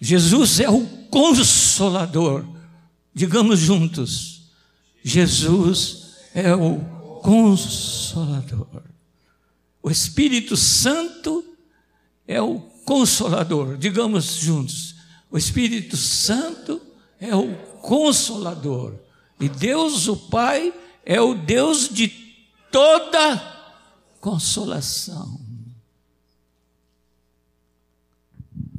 [0.00, 2.44] Jesus é o consolador.
[3.14, 4.50] Digamos juntos:
[5.02, 6.80] Jesus é o
[7.22, 8.82] consolador.
[9.82, 11.44] O Espírito Santo
[12.26, 13.76] é o consolador.
[13.76, 14.94] Digamos juntos:
[15.30, 16.80] o Espírito Santo
[17.20, 18.94] é o consolador.
[19.38, 20.72] E Deus, o Pai,
[21.04, 22.08] é o Deus de
[22.70, 23.52] toda
[24.20, 25.43] consolação.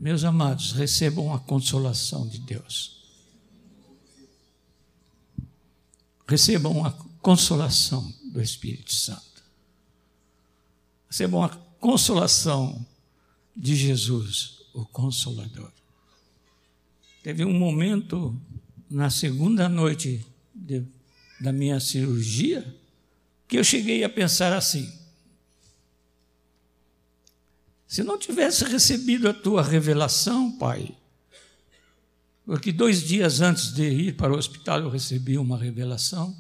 [0.06, 3.02] Meus amados, recebam a consolação de Deus.
[6.28, 6.92] Recebam a
[7.24, 9.44] consolação do Espírito Santo.
[11.10, 11.50] Recebam a
[11.80, 12.86] consolação
[13.58, 15.72] de Jesus, o Consolador.
[17.24, 18.40] Teve um momento
[18.88, 20.86] na segunda noite de,
[21.42, 22.64] da minha cirurgia
[23.48, 24.88] que eu cheguei a pensar assim:
[27.96, 30.94] se não tivesse recebido a tua revelação, Pai,
[32.46, 36.36] porque dois dias antes de ir para o hospital eu recebi uma revelação,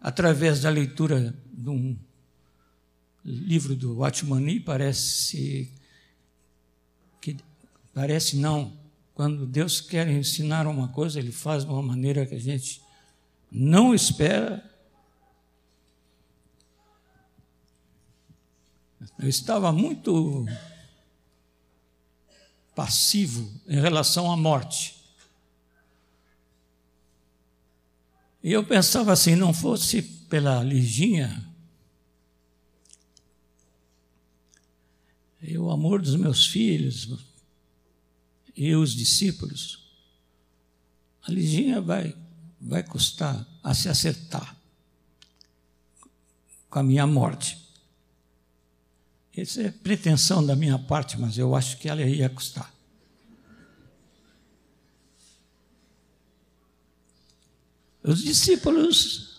[0.00, 1.96] através da leitura de um
[3.24, 5.72] livro do Watchmani, parece
[7.20, 7.36] que
[7.94, 8.76] parece não,
[9.14, 12.82] quando Deus quer ensinar uma coisa, ele faz de uma maneira que a gente
[13.48, 14.67] não espera
[19.18, 20.46] Eu estava muito
[22.74, 24.94] passivo em relação à morte.
[28.42, 31.44] E eu pensava assim, não fosse pela Liginha,
[35.42, 37.18] e o amor dos meus filhos
[38.56, 39.88] e os discípulos,
[41.22, 42.14] a Liginha vai,
[42.60, 44.56] vai custar a se acertar
[46.68, 47.67] com a minha morte.
[49.42, 52.74] Isso é pretensão da minha parte, mas eu acho que ela ia custar.
[58.02, 59.38] Os discípulos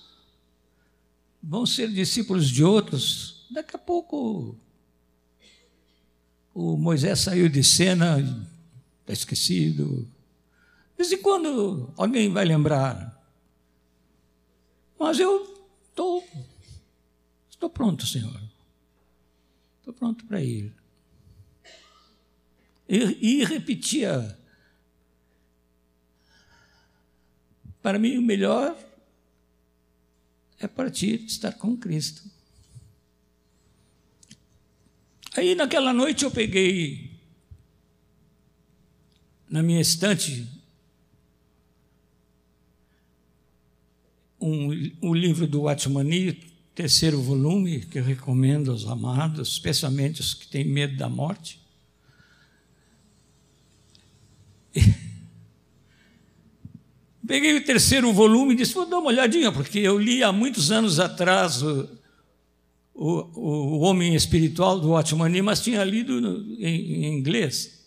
[1.43, 3.45] vão ser discípulos de outros.
[3.52, 4.56] Daqui a pouco
[6.54, 8.20] o Moisés saiu de cena,
[9.02, 10.08] está esquecido.
[10.91, 13.18] De vez em quando alguém vai lembrar.
[14.97, 15.43] Mas eu
[15.89, 16.26] estou,
[17.50, 18.49] estou pronto, Senhor.
[19.89, 20.71] Estou pronto para ir.
[22.87, 24.37] E, e repetia.
[27.81, 28.77] Para mim, o melhor
[30.59, 32.21] é partir, estar com Cristo.
[35.35, 37.19] Aí, naquela noite, eu peguei
[39.49, 40.47] na minha estante
[44.39, 44.69] um,
[45.01, 46.49] um livro do Watchmani,
[46.80, 51.59] terceiro volume, que eu recomendo aos amados, especialmente os que têm medo da morte.
[57.27, 60.71] Peguei o terceiro volume e disse: Vou dar uma olhadinha, porque eu li há muitos
[60.71, 61.89] anos atrás o,
[62.93, 66.17] o, o Homem Espiritual do Watchman mas tinha lido
[66.59, 67.77] em, em, inglês.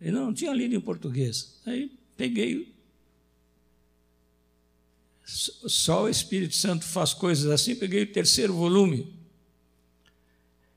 [0.00, 1.60] E não tinha lido em português.
[1.66, 2.72] Aí peguei
[5.24, 7.74] só o Espírito Santo faz coisas assim.
[7.74, 9.14] Peguei o terceiro volume.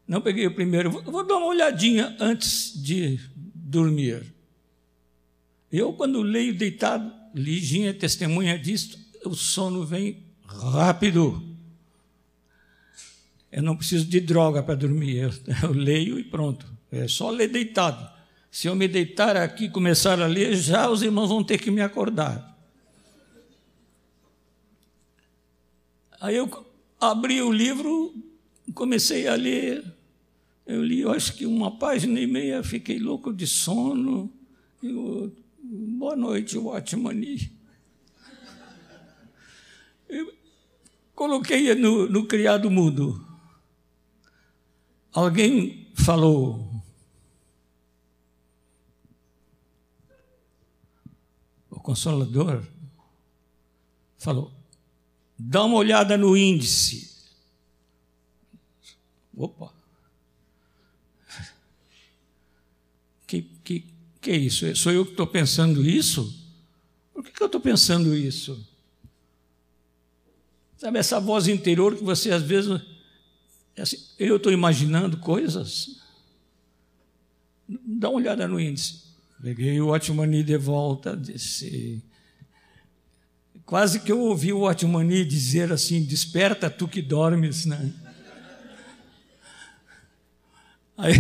[0.08, 0.92] Não peguei o primeiro.
[0.92, 3.20] Vou dar uma olhadinha antes de
[3.54, 4.34] dormir.
[5.72, 11.44] Eu, quando leio deitado, Liginha testemunha disso, o sono vem rápido.
[13.52, 15.18] Eu não preciso de droga para dormir.
[15.18, 15.34] Eu,
[15.64, 16.72] eu, leio e pronto.
[16.92, 18.08] É só ler deitado.
[18.52, 21.72] Se eu me deitar aqui e começar a ler, já os irmãos vão ter que
[21.72, 22.53] me acordar.
[26.24, 26.50] Aí eu
[27.02, 28.16] abri o livro,
[28.74, 29.84] comecei a ler.
[30.66, 34.32] Eu li, eu acho que uma página e meia, fiquei louco de sono.
[34.82, 37.52] Eu, Boa noite, Watchmani.
[40.08, 40.34] Eu
[41.14, 43.22] coloquei no, no criado mudo.
[45.12, 46.82] Alguém falou.
[51.70, 52.66] O consolador
[54.18, 54.63] falou:
[55.38, 57.14] Dá uma olhada no índice.
[59.36, 59.74] Opa!
[63.26, 63.86] Que, que,
[64.22, 64.76] que é isso?
[64.76, 66.40] Sou eu que estou pensando isso?
[67.14, 68.64] Por que, que eu estou pensando isso?
[70.78, 72.82] Sabe essa voz interior que você às vezes.
[73.76, 76.00] É assim, eu estou imaginando coisas.
[77.68, 79.02] Dá uma olhada no índice.
[79.42, 82.04] Peguei o Watchmani de volta, disse
[83.74, 87.92] Quase que eu ouvi o Otmani dizer assim: Desperta tu que dormes, né?
[90.96, 91.16] Aí,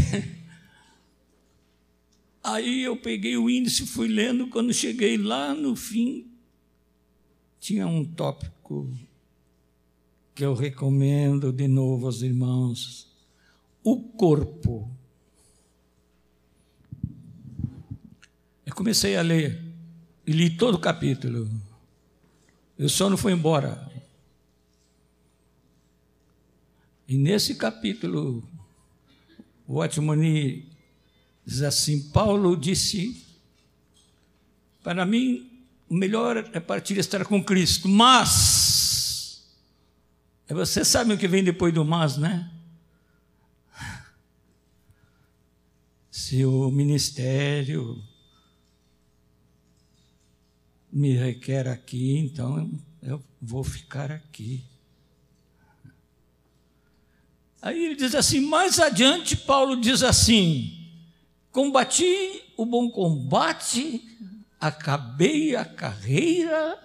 [2.43, 4.49] aí eu peguei o índice, fui lendo.
[4.49, 6.27] Quando cheguei lá no fim,
[7.59, 8.87] tinha um tópico
[10.35, 13.11] que eu recomendo de novo aos irmãos:
[13.83, 14.95] o corpo.
[18.63, 19.59] Eu comecei a ler
[20.27, 21.49] e li todo o capítulo.
[22.77, 23.91] E o sono foi embora.
[27.07, 28.43] E nesse capítulo,
[29.67, 30.69] o Atmani
[31.45, 33.23] diz assim: Paulo disse,
[34.81, 35.49] para mim,
[35.89, 39.43] o melhor é partir e estar com Cristo, mas,
[40.49, 42.51] você sabe o que vem depois do mas, né?
[46.09, 48.03] Se o ministério
[50.93, 52.71] me requer aqui, então
[53.01, 54.63] eu vou ficar aqui.
[57.59, 60.91] Aí ele diz assim, mais adiante, Paulo diz assim:
[61.51, 64.05] combati o bom combate,
[64.59, 66.79] acabei a carreira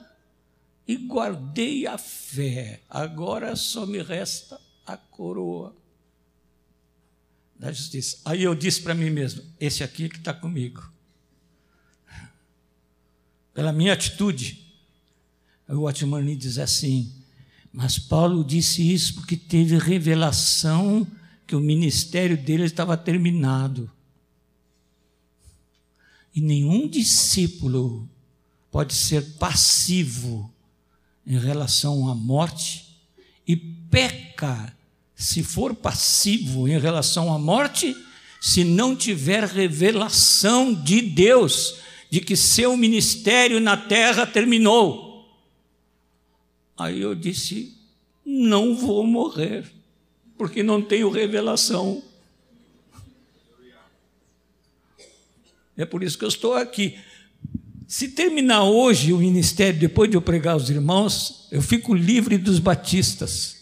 [0.86, 2.80] e guardei a fé.
[2.88, 5.76] Agora só me resta a coroa
[7.54, 8.20] da justiça.
[8.24, 10.97] Aí eu disse para mim mesmo: esse aqui que está comigo
[13.58, 14.56] pela minha atitude.
[15.68, 17.12] O Atmani diz assim:
[17.72, 21.04] Mas Paulo disse isso porque teve revelação
[21.44, 23.90] que o ministério dele estava terminado.
[26.32, 28.08] E nenhum discípulo
[28.70, 30.54] pode ser passivo
[31.26, 32.96] em relação à morte
[33.44, 34.72] e peca
[35.16, 37.92] se for passivo em relação à morte,
[38.40, 45.28] se não tiver revelação de Deus de que seu ministério na terra terminou.
[46.76, 47.76] Aí eu disse:
[48.24, 49.70] não vou morrer,
[50.36, 52.02] porque não tenho revelação.
[55.76, 56.98] É por isso que eu estou aqui.
[57.86, 62.58] Se terminar hoje o ministério, depois de eu pregar aos irmãos, eu fico livre dos
[62.58, 63.57] batistas.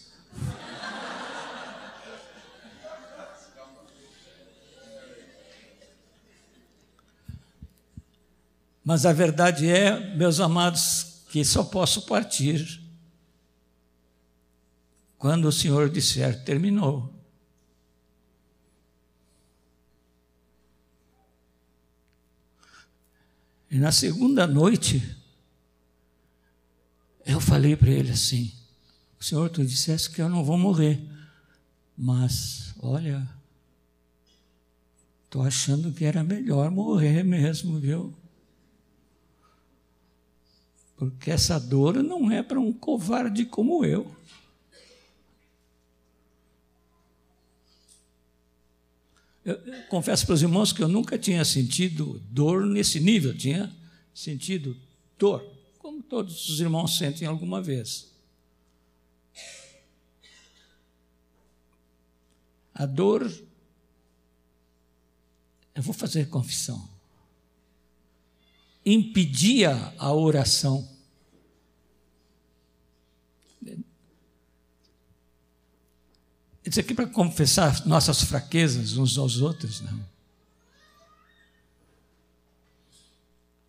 [8.87, 12.81] Mas a verdade é, meus amados, que só posso partir
[15.17, 17.13] quando o Senhor disser terminou.
[23.69, 25.17] E na segunda noite,
[27.25, 28.53] eu falei para ele assim:
[29.19, 30.97] Senhor, tu disseste que eu não vou morrer,
[31.97, 33.27] mas olha,
[35.25, 38.16] estou achando que era melhor morrer mesmo, viu?
[40.97, 44.13] Porque essa dor não é para um covarde como eu.
[49.45, 53.37] Eu, eu confesso para os irmãos que eu nunca tinha sentido dor nesse nível, eu
[53.37, 53.73] tinha
[54.13, 54.75] sentido
[55.17, 58.11] dor, como todos os irmãos sentem alguma vez.
[62.73, 63.31] A dor,
[65.75, 66.96] eu vou fazer confissão
[68.93, 70.87] impedia a oração.
[76.63, 80.17] Isso aqui para confessar nossas fraquezas uns aos outros, não.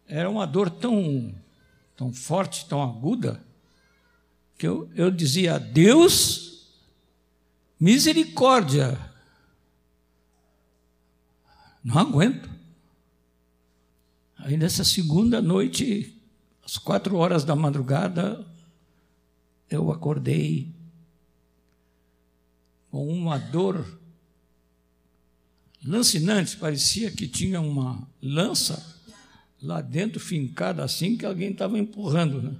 [0.06, 1.34] Era uma dor tão,
[1.96, 3.44] tão forte, tão aguda,
[4.56, 6.66] que eu, eu dizia: Deus,
[7.78, 8.98] misericórdia.
[11.84, 12.57] Não aguento.
[14.38, 16.16] Aí nessa segunda noite,
[16.64, 18.46] às quatro horas da madrugada,
[19.68, 20.72] eu acordei
[22.90, 23.98] com uma dor
[25.84, 28.96] lancinante, parecia que tinha uma lança
[29.60, 32.40] lá dentro fincada assim que alguém estava empurrando.
[32.40, 32.56] Né?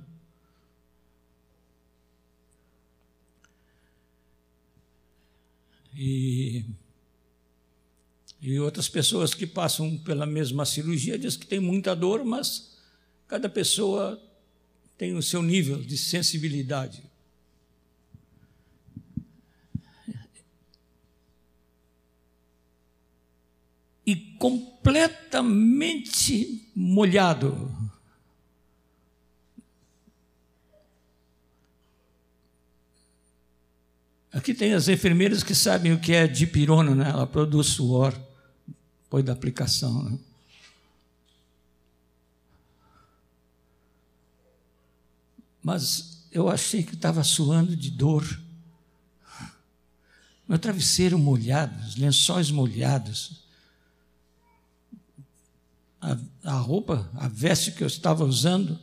[5.95, 6.64] E
[8.41, 12.78] e outras pessoas que passam pela mesma cirurgia dizem que tem muita dor, mas
[13.26, 14.22] cada pessoa
[14.97, 17.03] tem o seu nível de sensibilidade.
[24.07, 27.76] E completamente molhado.
[34.32, 37.11] Aqui tem as enfermeiras que sabem o que é dipirona, né?
[37.11, 38.28] ela produz suor
[39.09, 40.02] depois da aplicação.
[40.04, 40.18] Né?
[45.62, 48.22] Mas eu achei que estava suando de dor.
[50.46, 53.44] Meu travesseiro molhado, os lençóis molhados.
[56.00, 58.78] A, a roupa, a veste que eu estava usando,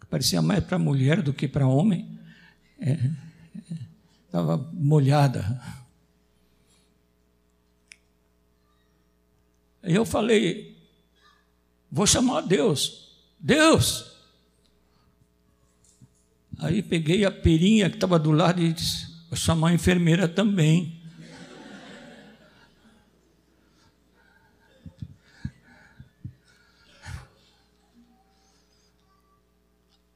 [0.00, 2.18] que parecia mais para mulher do que para homem,
[4.26, 5.77] estava é, é, molhada.
[9.88, 10.76] E eu falei,
[11.90, 13.16] vou chamar Deus.
[13.40, 14.12] Deus!
[16.58, 21.00] Aí peguei a perinha que estava do lado e disse, Vou chamar a enfermeira também.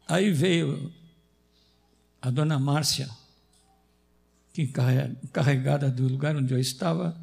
[0.06, 0.92] Aí veio
[2.20, 3.08] a dona Márcia,
[4.52, 7.18] que encarregada do lugar onde eu estava,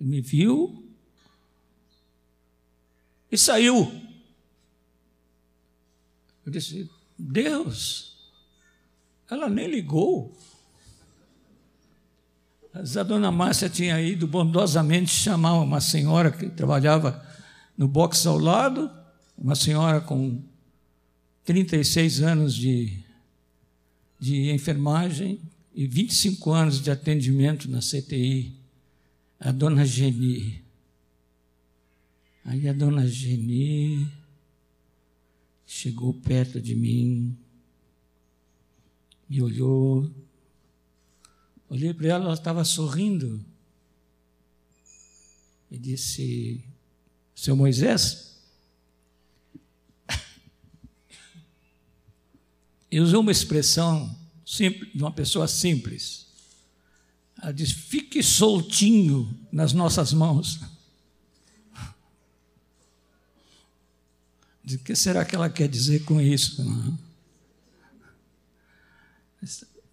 [0.00, 0.85] me viu
[3.36, 3.92] e saiu.
[6.44, 8.16] Eu disse: Deus,
[9.30, 10.36] ela nem ligou.
[12.72, 17.24] Mas a dona Márcia tinha ido bondosamente chamar uma senhora que trabalhava
[17.76, 18.90] no box ao lado,
[19.36, 20.42] uma senhora com
[21.44, 23.02] 36 anos de,
[24.18, 25.40] de enfermagem
[25.74, 28.58] e 25 anos de atendimento na CTI,
[29.38, 30.65] a dona Geni.
[32.48, 34.06] Aí a dona Geni
[35.66, 37.36] chegou perto de mim,
[39.28, 40.08] me olhou,
[41.68, 43.44] olhei para ela, ela estava sorrindo
[45.68, 46.64] e disse:
[47.34, 48.38] Seu Moisés,
[52.88, 54.16] e usou uma expressão
[54.46, 56.28] simples, de uma pessoa simples.
[57.42, 60.75] Ela diz: fique soltinho nas nossas mãos.
[64.68, 66.64] O que será que ela quer dizer com isso?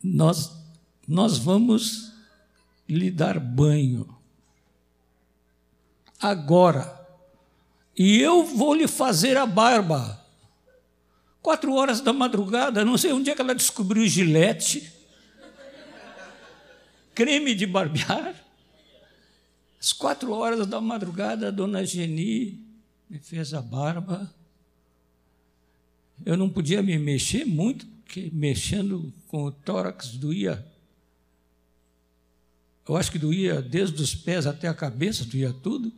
[0.04, 0.52] Nós,
[1.08, 2.12] nós vamos
[2.90, 4.18] lhe dar banho.
[6.20, 7.02] Agora.
[7.96, 10.20] E eu vou lhe fazer a barba.
[11.42, 14.92] Quatro horas da madrugada, não sei onde é que ela descobriu gilete,
[17.14, 18.34] creme de barbear.
[19.80, 22.66] Às quatro horas da madrugada, a dona Geni
[23.10, 24.34] me fez a barba.
[26.26, 30.66] Eu não podia me mexer muito, porque mexendo com o tórax doía.
[32.88, 35.92] Eu acho que doía desde os pés até a cabeça, doía tudo.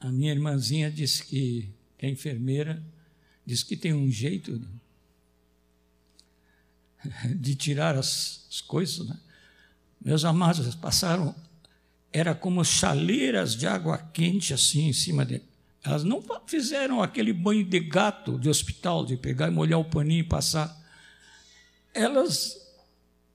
[0.00, 2.84] A minha irmãzinha disse que, que é enfermeira,
[3.46, 4.60] disse que tem um jeito
[7.34, 9.08] de tirar as, as coisas.
[9.08, 9.18] Né?
[10.04, 11.34] Meus amados, passaram,
[12.12, 15.44] era como chaleiras de água quente assim em cima dele.
[15.82, 20.20] Elas não fizeram aquele banho de gato de hospital, de pegar e molhar o paninho
[20.20, 20.78] e passar.
[21.94, 22.56] Elas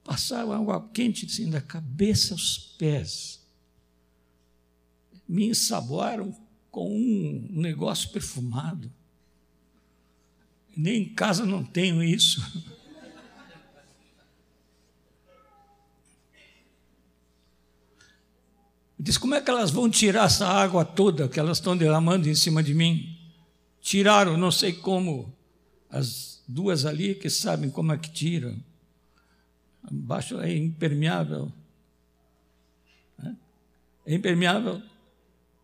[0.04, 3.40] passaram água quente assim, da cabeça aos pés.
[5.28, 6.36] Me ensaboaram
[6.70, 8.92] com um negócio perfumado.
[10.76, 12.42] Nem em casa não tenho isso.
[19.00, 22.36] Diz: como é que elas vão tirar essa água toda que elas estão derramando em
[22.36, 23.18] cima de mim?
[23.80, 25.34] Tiraram, não sei como,
[25.90, 28.62] as duas ali que sabem como é que tiram.
[29.90, 31.50] Embaixo é impermeável.
[34.06, 34.82] É impermeável.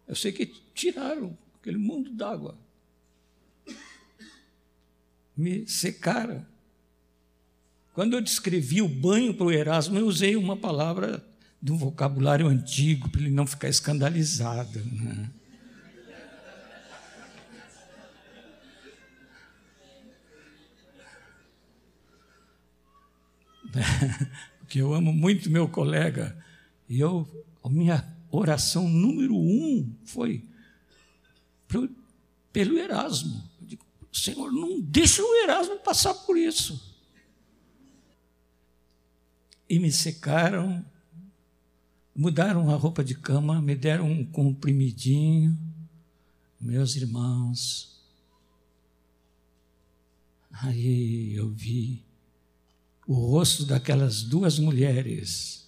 [0.07, 2.57] Eu sei que tiraram aquele mundo d'água.
[5.36, 6.45] Me secaram.
[7.93, 11.25] Quando eu descrevi o banho para o Erasmo, eu usei uma palavra
[11.66, 14.80] de um vocabulário antigo, para ele não ficar escandalizado.
[14.86, 15.32] Né?
[24.59, 26.38] Porque eu amo muito meu colega.
[26.88, 27.28] E eu,
[27.63, 30.47] a minha oração número um foi
[32.53, 33.43] pelo Erasmo.
[33.59, 36.95] Eu digo, Senhor, não deixa o Erasmo passar por isso.
[39.68, 40.86] E me secaram,
[42.16, 45.57] mudaram a roupa de cama, me deram um comprimidinho.
[46.59, 48.01] Meus irmãos,
[50.51, 52.03] aí eu vi
[53.05, 55.66] o rosto daquelas duas mulheres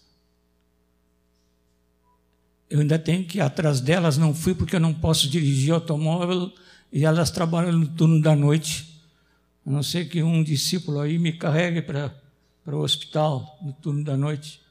[2.70, 6.52] eu ainda tenho que ir atrás delas, não fui porque eu não posso dirigir automóvel
[6.92, 9.02] e elas trabalham no turno da noite.
[9.66, 12.14] A não ser que um discípulo aí me carregue para,
[12.66, 14.62] o hospital no turno da noite.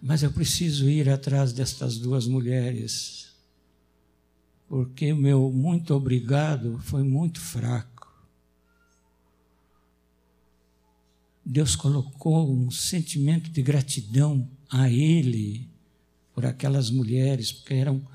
[0.00, 3.28] Mas eu preciso ir atrás destas duas mulheres,
[4.68, 7.98] porque o meu muito obrigado foi muito fraco.
[11.44, 15.66] Deus colocou um sentimento de gratidão a Ele
[16.34, 18.06] por aquelas mulheres, porque eram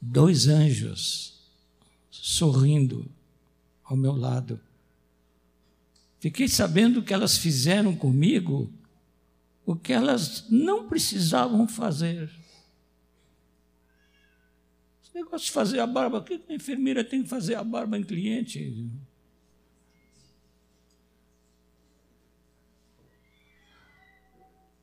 [0.00, 1.40] dois anjos
[2.10, 3.08] sorrindo
[3.84, 4.60] ao meu lado.
[6.18, 8.72] Fiquei sabendo que elas fizeram comigo
[9.66, 12.30] o que elas não precisavam fazer.
[15.02, 17.96] Esse negócio de fazer a barba, por que a enfermeira tem que fazer a barba
[17.96, 18.90] em cliente?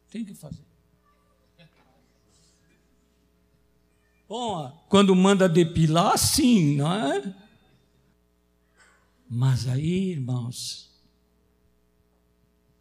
[0.09, 0.65] Tem que fazer.
[4.27, 7.35] Bom, quando manda depilar, sim, não é?
[9.29, 10.89] Mas aí, irmãos,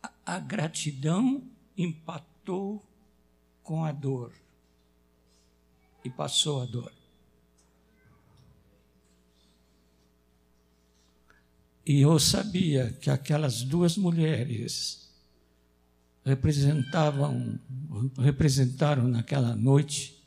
[0.03, 1.50] a, a gratidão
[1.83, 2.85] empatou
[3.63, 4.35] com a dor
[6.05, 6.93] e passou a dor.
[11.87, 15.11] E eu sabia que aquelas duas mulheres
[16.25, 17.59] representavam,
[18.19, 20.23] representaram naquela noite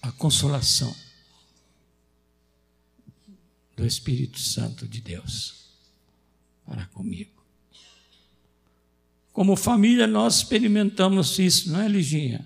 [0.00, 0.94] a consolação
[3.76, 5.76] do Espírito Santo de Deus
[6.64, 7.37] para comigo.
[9.38, 12.44] Como família, nós experimentamos isso, não é, Liginha?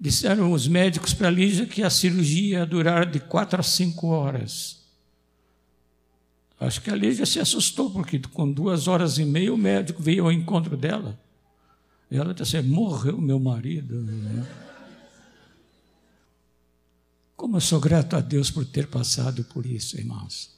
[0.00, 4.82] Disseram os médicos para Lígia que a cirurgia ia durar de quatro a cinco horas.
[6.58, 10.24] Acho que a Lígia se assustou, porque com duas horas e meia o médico veio
[10.24, 11.16] ao encontro dela.
[12.10, 14.04] E ela disse assim: morreu meu marido.
[17.36, 20.55] Como eu sou grato a Deus por ter passado por isso, irmãos.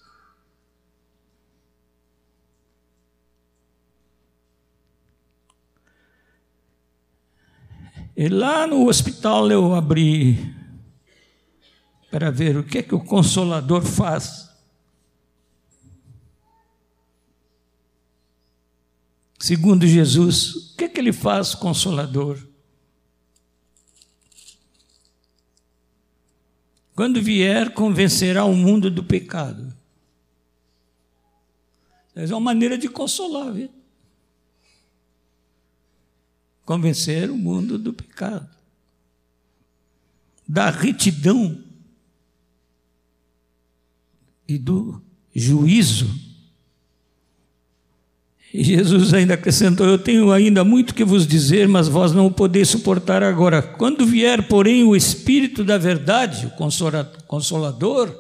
[8.19, 10.53] E lá no hospital eu abri
[12.11, 14.51] para ver o que é que o consolador faz.
[19.39, 22.45] Segundo Jesus, o que é que ele faz, consolador?
[26.97, 29.73] Quando vier, convencerá o mundo do pecado.
[32.17, 33.78] Essa é uma maneira de consolar, viu?
[36.69, 38.47] Convencer o mundo do pecado,
[40.47, 41.65] da retidão
[44.47, 45.01] e do
[45.35, 46.15] juízo.
[48.53, 52.31] E Jesus ainda acrescentou: Eu tenho ainda muito que vos dizer, mas vós não o
[52.31, 53.63] podeis suportar agora.
[53.63, 58.15] Quando vier, porém, o Espírito da Verdade, o Consolador,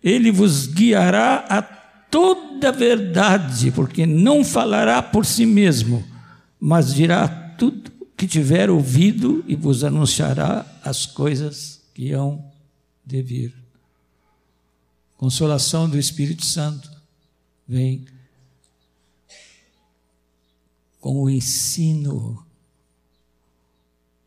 [0.00, 6.04] ele vos guiará a toda verdade, porque não falará por si mesmo,
[6.60, 12.44] mas dirá tudo que tiver ouvido e vos anunciará as coisas que hão
[13.04, 13.54] de vir.
[15.16, 16.90] Consolação do Espírito Santo
[17.66, 18.06] vem
[21.00, 22.44] com o ensino.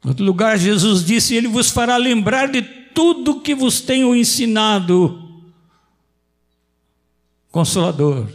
[0.03, 5.23] Em outro lugar, Jesus disse: Ele vos fará lembrar de tudo que vos tenho ensinado.
[7.51, 8.27] Consolador.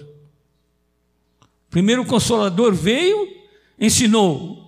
[1.70, 3.28] Primeiro, o Consolador veio,
[3.80, 4.61] ensinou.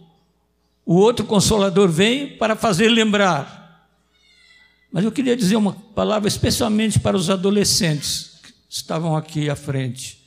[0.85, 3.89] O outro consolador vem para fazer lembrar.
[4.93, 10.23] Mas eu queria dizer uma palavra especialmente para os adolescentes que estavam aqui à frente.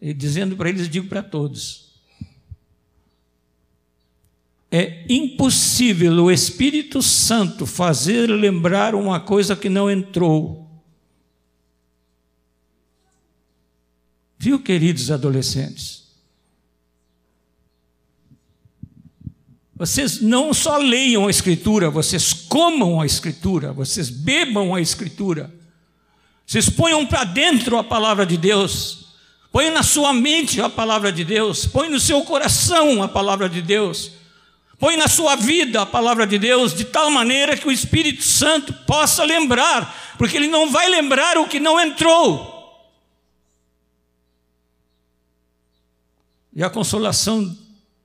[0.00, 1.92] E dizendo para eles, digo para todos:
[4.70, 10.66] é impossível o Espírito Santo fazer lembrar uma coisa que não entrou.
[14.38, 16.01] Viu, queridos adolescentes?
[19.82, 25.52] Vocês não só leiam a Escritura, vocês comam a Escritura, vocês bebam a Escritura.
[26.46, 29.06] Vocês ponham para dentro a palavra de Deus.
[29.50, 31.66] Põe na sua mente a palavra de Deus.
[31.66, 34.12] Põe no seu coração a palavra de Deus.
[34.78, 38.72] Põe na sua vida a palavra de Deus, de tal maneira que o Espírito Santo
[38.86, 42.86] possa lembrar, porque ele não vai lembrar o que não entrou.
[46.54, 47.58] E a consolação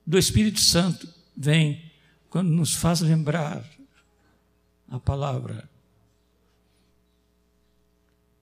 [0.08, 1.92] do Espírito Santo vem
[2.30, 3.64] quando nos faz lembrar
[4.90, 5.70] a palavra.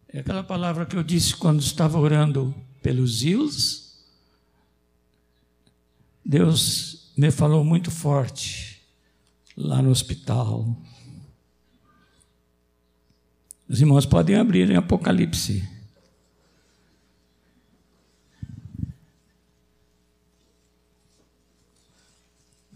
[0.08, 4.02] É aquela palavra que eu disse quando estava orando pelos rios.
[6.24, 8.82] Deus me falou muito forte
[9.58, 10.76] lá no hospital.
[13.68, 15.75] Os irmãos podem abrir em Apocalipse.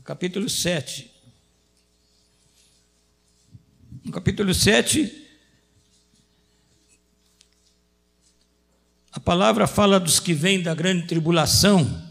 [0.09, 1.07] Capítulo 7.
[4.03, 5.27] No capítulo 7,
[9.11, 12.03] a palavra fala dos que vêm da grande tribulação.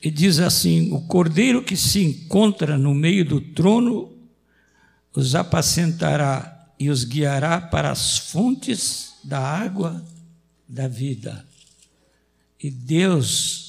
[0.00, 4.16] E diz assim: O cordeiro que se encontra no meio do trono
[5.12, 10.02] os apacentará e os guiará para as fontes da água
[10.66, 11.46] da vida.
[12.58, 13.65] E Deus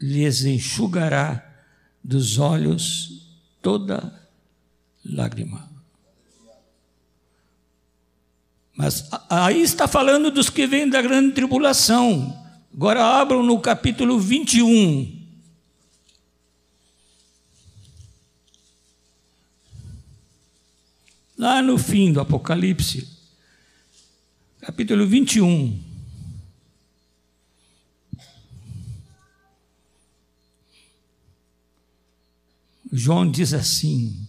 [0.00, 1.46] lhes enxugará
[2.02, 3.28] dos olhos
[3.60, 4.28] toda
[5.04, 5.68] lágrima.
[8.74, 12.34] Mas aí está falando dos que vêm da grande tribulação.
[12.72, 15.20] Agora abram no capítulo 21.
[21.36, 23.08] Lá no fim do Apocalipse,
[24.60, 25.89] capítulo 21.
[32.92, 34.28] João diz assim: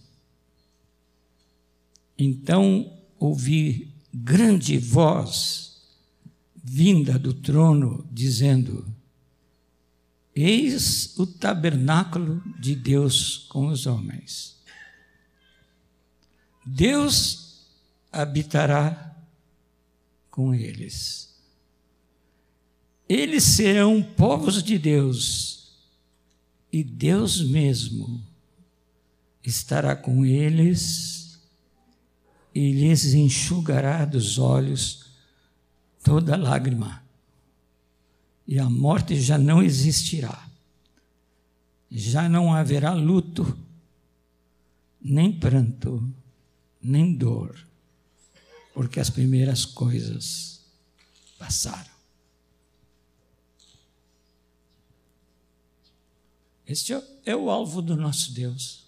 [2.16, 5.82] Então ouvi grande voz
[6.62, 8.86] vinda do trono, dizendo:
[10.34, 14.56] Eis o tabernáculo de Deus com os homens.
[16.64, 17.66] Deus
[18.12, 19.16] habitará
[20.30, 21.32] com eles.
[23.08, 25.72] Eles serão povos de Deus,
[26.72, 28.31] e Deus mesmo
[29.44, 31.40] estará com eles
[32.54, 35.06] e lhes enxugará dos olhos
[36.02, 37.02] toda lágrima,
[38.46, 40.48] e a morte já não existirá.
[41.90, 43.56] Já não haverá luto,
[45.00, 46.02] nem pranto,
[46.82, 47.56] nem dor,
[48.74, 50.64] porque as primeiras coisas
[51.38, 51.92] passaram.
[56.66, 56.94] Este
[57.26, 58.81] é o alvo do nosso Deus.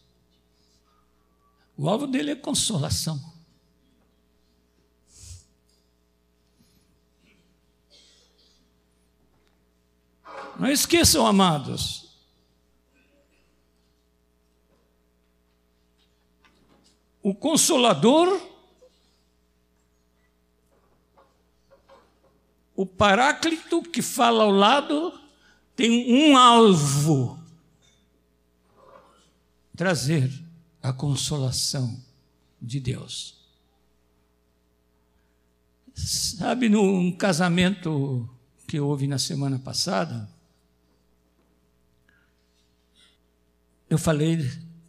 [1.77, 3.35] O alvo dele é consolação.
[10.59, 12.05] Não esqueçam, amados.
[17.20, 18.41] O Consolador,
[22.77, 25.18] o Paráclito que fala ao lado,
[25.75, 27.43] tem um alvo:
[29.75, 30.44] trazer
[30.85, 31.99] a consolação
[32.61, 33.39] de Deus.
[35.95, 38.28] Sabe, num casamento
[38.68, 40.28] que houve na semana passada,
[43.89, 44.39] eu falei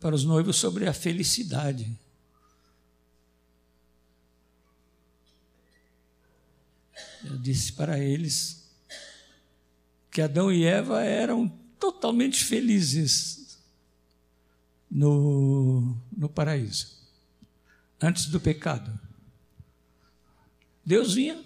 [0.02, 1.98] para os noivos sobre a felicidade.
[7.24, 8.70] Eu disse para eles
[10.12, 11.48] que Adão e Eva eram
[11.80, 13.45] totalmente felizes
[14.90, 16.98] no, no paraíso,
[18.02, 18.98] antes do pecado.
[20.86, 21.44] Deus vinha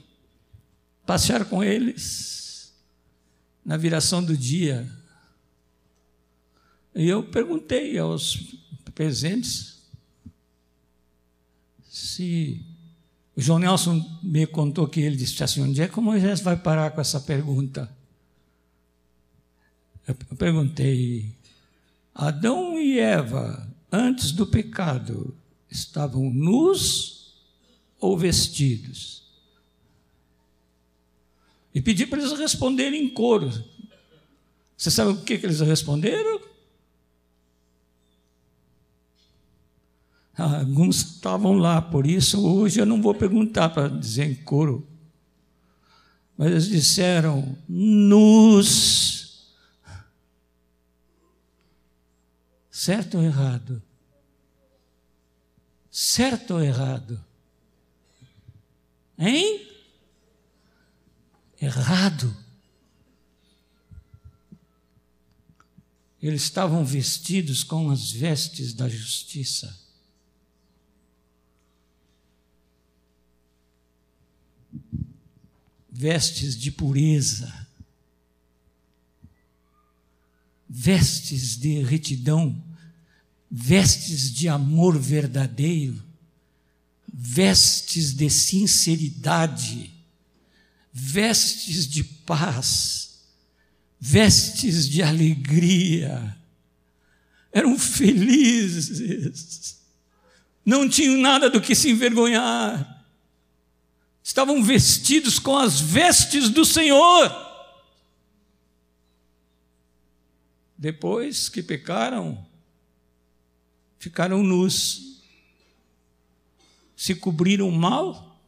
[1.05, 2.73] passear com eles
[3.65, 4.89] na viração do dia,
[6.93, 8.55] e eu perguntei aos
[8.93, 9.79] presentes
[11.89, 12.65] se.
[13.35, 16.91] O João Nelson me contou que ele disse assim: onde é que Moisés vai parar
[16.91, 17.89] com essa pergunta?
[20.05, 21.33] Eu perguntei:
[22.13, 25.35] Adão e Eva, antes do pecado,
[25.69, 27.35] estavam nus
[27.99, 29.23] ou vestidos?
[31.73, 33.51] E pedi para eles responderem em coro.
[34.75, 36.39] Você sabe o que, que eles responderam?
[40.35, 44.87] Alguns estavam lá, por isso hoje eu não vou perguntar para dizer em coro.
[46.37, 49.18] Mas eles disseram: nos.
[52.79, 53.83] Certo ou errado?
[55.91, 57.21] Certo ou errado?
[59.17, 59.67] Hein?
[61.61, 62.33] Errado.
[66.21, 69.77] Eles estavam vestidos com as vestes da justiça.
[75.91, 77.67] vestes de pureza,
[80.69, 82.68] vestes de retidão,
[83.49, 86.01] vestes de amor verdadeiro,
[87.11, 89.91] vestes de sinceridade,
[90.91, 93.21] vestes de paz,
[93.99, 96.37] vestes de alegria.
[97.51, 99.79] Eram felizes,
[100.63, 102.99] não tinham nada do que se envergonhar
[104.29, 107.35] estavam vestidos com as vestes do Senhor.
[110.77, 112.45] Depois que pecaram,
[113.99, 115.21] ficaram nus,
[116.95, 118.41] se cobriram mal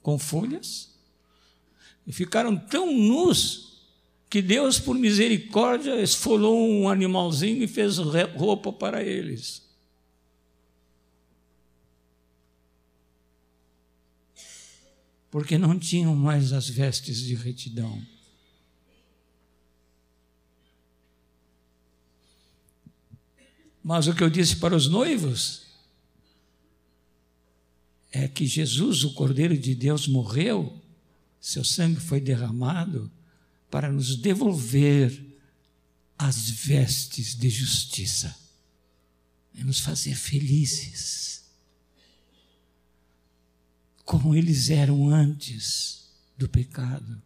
[0.00, 0.90] com folhas
[2.06, 3.82] e ficaram tão nus
[4.30, 9.62] que Deus, por misericórdia, esfolou um animalzinho e fez roupa para eles.
[15.32, 17.98] porque não tinham mais as vestes de retidão.
[23.82, 25.62] Mas o que eu disse para os noivos
[28.12, 30.80] é que Jesus, o Cordeiro de Deus, morreu,
[31.40, 33.10] seu sangue foi derramado
[33.70, 35.20] para nos devolver
[36.16, 38.36] as vestes de justiça
[39.54, 41.42] e nos fazer felizes,
[44.04, 47.20] como eles eram antes do pecado.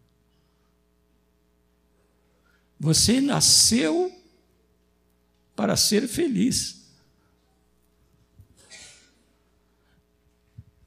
[2.79, 4.11] Você nasceu
[5.57, 6.77] para ser feliz.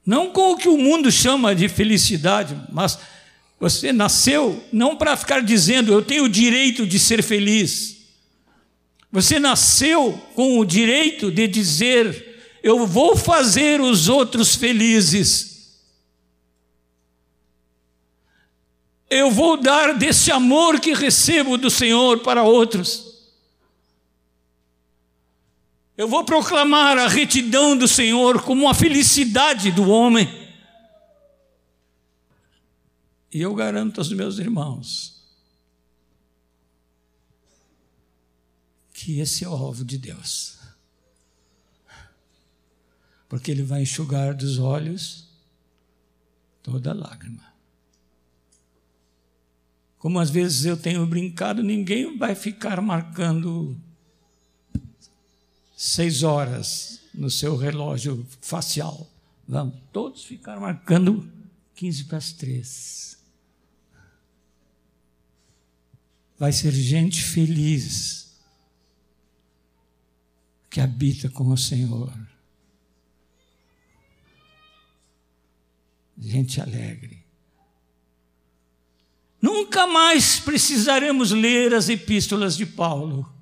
[0.03, 2.97] Não com o que o mundo chama de felicidade, mas
[3.59, 7.97] você nasceu não para ficar dizendo eu tenho o direito de ser feliz.
[9.11, 12.29] Você nasceu com o direito de dizer
[12.63, 15.51] eu vou fazer os outros felizes.
[19.09, 23.10] Eu vou dar desse amor que recebo do Senhor para outros.
[25.97, 30.27] Eu vou proclamar a retidão do Senhor como a felicidade do homem.
[33.33, 35.21] E eu garanto aos meus irmãos
[38.93, 40.59] que esse é o alvo de Deus.
[43.27, 45.27] Porque Ele vai enxugar dos olhos
[46.61, 47.51] toda lágrima.
[49.97, 53.75] Como às vezes eu tenho brincado, ninguém vai ficar marcando
[55.83, 59.09] seis horas no seu relógio facial.
[59.47, 61.27] Vamos todos ficar marcando
[61.73, 63.17] 15 para as três.
[66.37, 68.39] Vai ser gente feliz
[70.69, 72.13] que habita com o Senhor.
[76.15, 77.25] Gente alegre.
[79.41, 83.40] Nunca mais precisaremos ler as epístolas de Paulo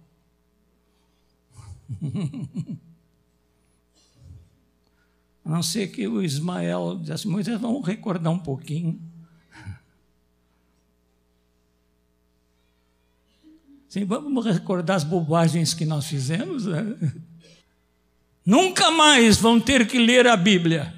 [5.43, 9.01] A não ser que o Ismael dissesse, Moisés, vamos recordar um pouquinho.
[13.89, 16.67] Sim, vamos recordar as bobagens que nós fizemos.
[16.67, 16.95] Né?
[18.45, 20.93] Nunca mais vão ter que ler a Bíblia.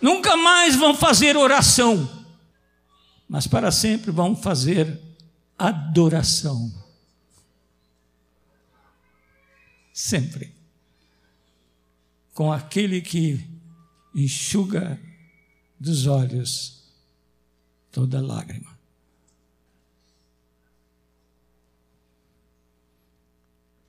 [0.00, 2.08] Nunca mais vão fazer oração.
[3.28, 4.98] Mas para sempre vão fazer
[5.58, 6.85] adoração.
[9.96, 10.54] Sempre
[12.34, 13.42] com aquele que
[14.14, 15.00] enxuga
[15.80, 16.84] dos olhos
[17.90, 18.78] toda lágrima.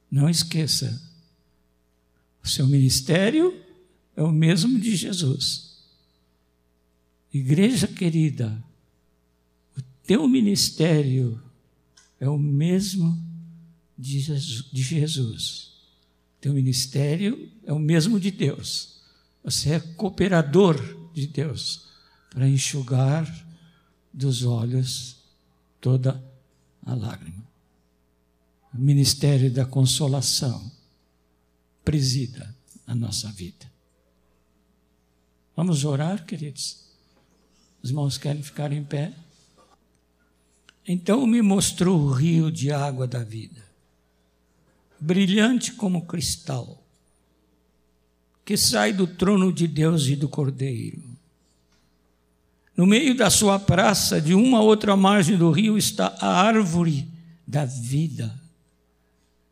[0.09, 0.97] Não esqueça,
[2.41, 3.61] o seu ministério
[4.15, 5.83] é o mesmo de Jesus.
[7.33, 8.63] Igreja querida,
[9.77, 11.43] o teu ministério
[12.17, 13.21] é o mesmo
[13.97, 14.21] de
[14.71, 15.66] Jesus.
[16.39, 19.01] Teu ministério é o mesmo de Deus.
[19.43, 20.75] Você é cooperador
[21.13, 21.87] de Deus
[22.29, 23.25] para enxugar
[24.13, 25.23] dos olhos
[25.81, 26.23] toda
[26.85, 27.45] a lágrima.
[28.73, 30.71] O ministério da consolação
[31.83, 32.55] presida
[32.85, 33.71] a nossa vida.
[35.55, 36.85] Vamos orar, queridos?
[37.81, 39.13] Os irmãos querem ficar em pé?
[40.87, 43.66] Então me mostrou o rio de água da vida
[44.99, 46.83] brilhante como cristal,
[48.45, 51.03] que sai do trono de Deus e do Cordeiro.
[52.75, 57.07] No meio da sua praça, de uma a outra margem do rio, está a árvore
[57.45, 58.39] da vida,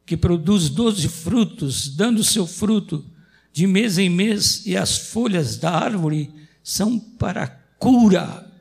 [0.05, 3.03] que produz doze frutos, dando seu fruto
[3.51, 6.29] de mês em mês, e as folhas da árvore
[6.63, 8.51] são para a cura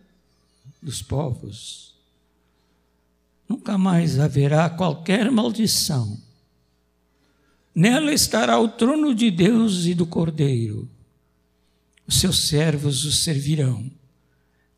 [0.80, 1.94] dos povos.
[3.48, 6.23] Nunca mais haverá qualquer maldição
[7.74, 10.88] Nela estará o trono de Deus e do Cordeiro.
[12.06, 13.90] Os seus servos o servirão,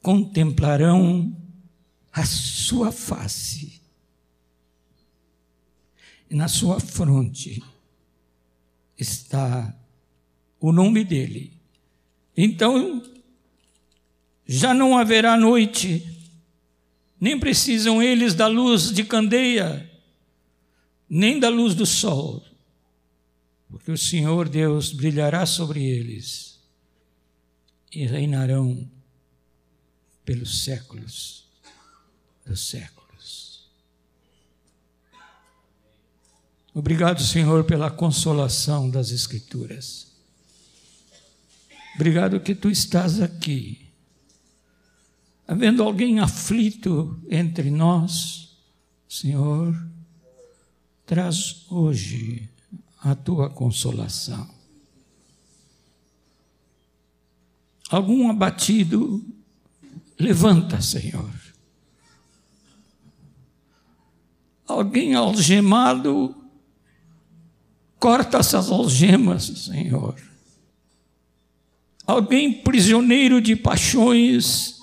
[0.00, 1.36] contemplarão
[2.10, 3.82] a sua face.
[6.30, 7.62] E na sua fronte
[8.96, 9.76] está
[10.58, 11.52] o nome dele.
[12.34, 13.02] Então,
[14.46, 16.02] já não haverá noite,
[17.20, 19.90] nem precisam eles da luz de candeia,
[21.08, 22.42] nem da luz do sol
[23.68, 26.60] porque o Senhor Deus brilhará sobre eles
[27.92, 28.88] e reinarão
[30.24, 31.44] pelos séculos
[32.44, 32.96] dos séculos.
[36.74, 40.12] Obrigado, Senhor, pela consolação das Escrituras.
[41.94, 43.88] Obrigado que tu estás aqui.
[45.48, 48.58] Havendo alguém aflito entre nós,
[49.08, 49.74] Senhor,
[51.06, 52.50] traz hoje
[53.06, 54.48] a tua consolação.
[57.88, 59.24] Algum abatido,
[60.18, 61.30] levanta, Senhor.
[64.66, 66.34] Alguém algemado,
[68.00, 70.20] corta essas algemas, Senhor.
[72.04, 74.80] Alguém prisioneiro de paixões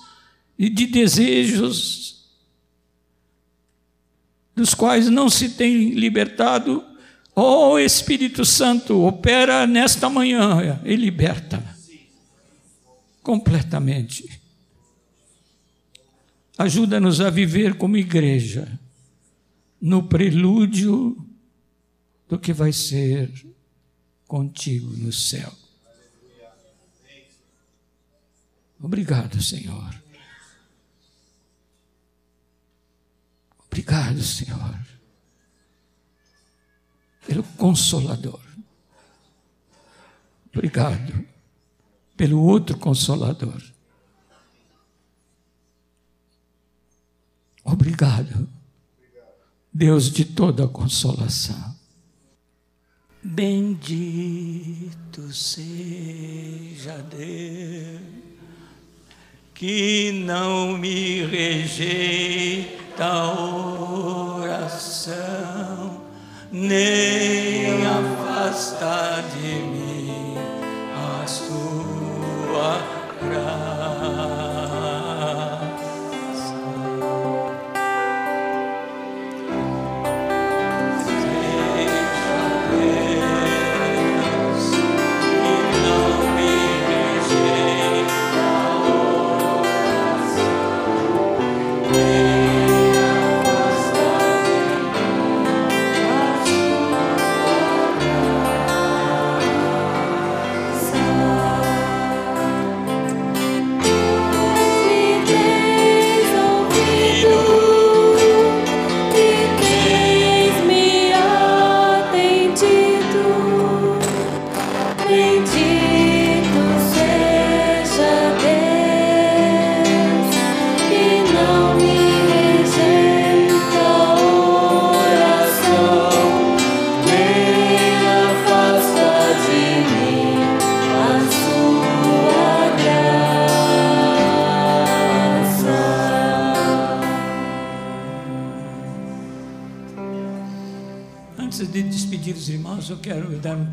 [0.58, 2.30] e de desejos,
[4.56, 6.93] dos quais não se tem libertado,
[7.34, 11.74] oh, Espírito Santo, opera nesta manhã e liberta
[13.22, 14.40] completamente.
[16.56, 18.78] Ajuda-nos a viver como igreja,
[19.80, 21.16] no prelúdio
[22.28, 23.32] do que vai ser
[24.26, 25.52] contigo no céu.
[28.80, 30.02] Obrigado, Senhor.
[33.66, 34.78] Obrigado, Senhor,
[37.26, 38.40] pelo Consolador.
[40.52, 41.26] Obrigado
[42.16, 43.62] pelo outro Consolador.
[47.64, 48.48] Obrigado,
[49.72, 51.74] Deus de toda consolação.
[53.22, 54.92] Bendito
[55.32, 58.14] seja Deus
[59.54, 63.32] que não me rejeita a
[64.40, 65.14] oração,
[66.54, 69.63] nem afasta de mim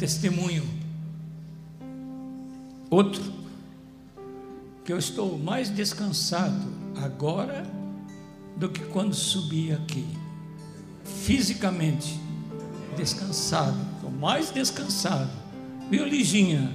[0.02, 0.68] testemunho.
[2.90, 3.22] Outro,
[4.84, 6.73] que eu estou mais descansado
[7.03, 7.64] agora
[8.57, 10.03] do que quando subi aqui.
[11.06, 12.19] Fisicamente
[12.98, 15.30] descansado, estou mais descansado.
[15.91, 16.73] Viu, Liginha?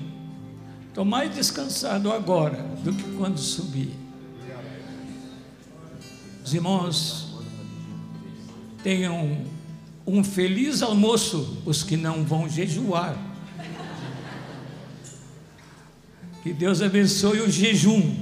[0.86, 3.92] Estou mais descansado agora do que quando subi.
[6.44, 7.40] Os irmãos,
[8.84, 9.44] tenham
[10.06, 13.16] um feliz almoço os que não vão jejuar.
[16.42, 18.14] Que Deus abençoe o jejum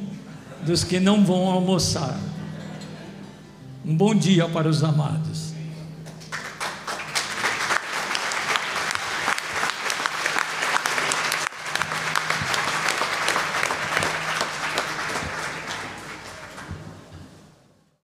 [0.64, 2.18] dos que não vão almoçar.
[3.84, 5.43] Um bom dia para os amados.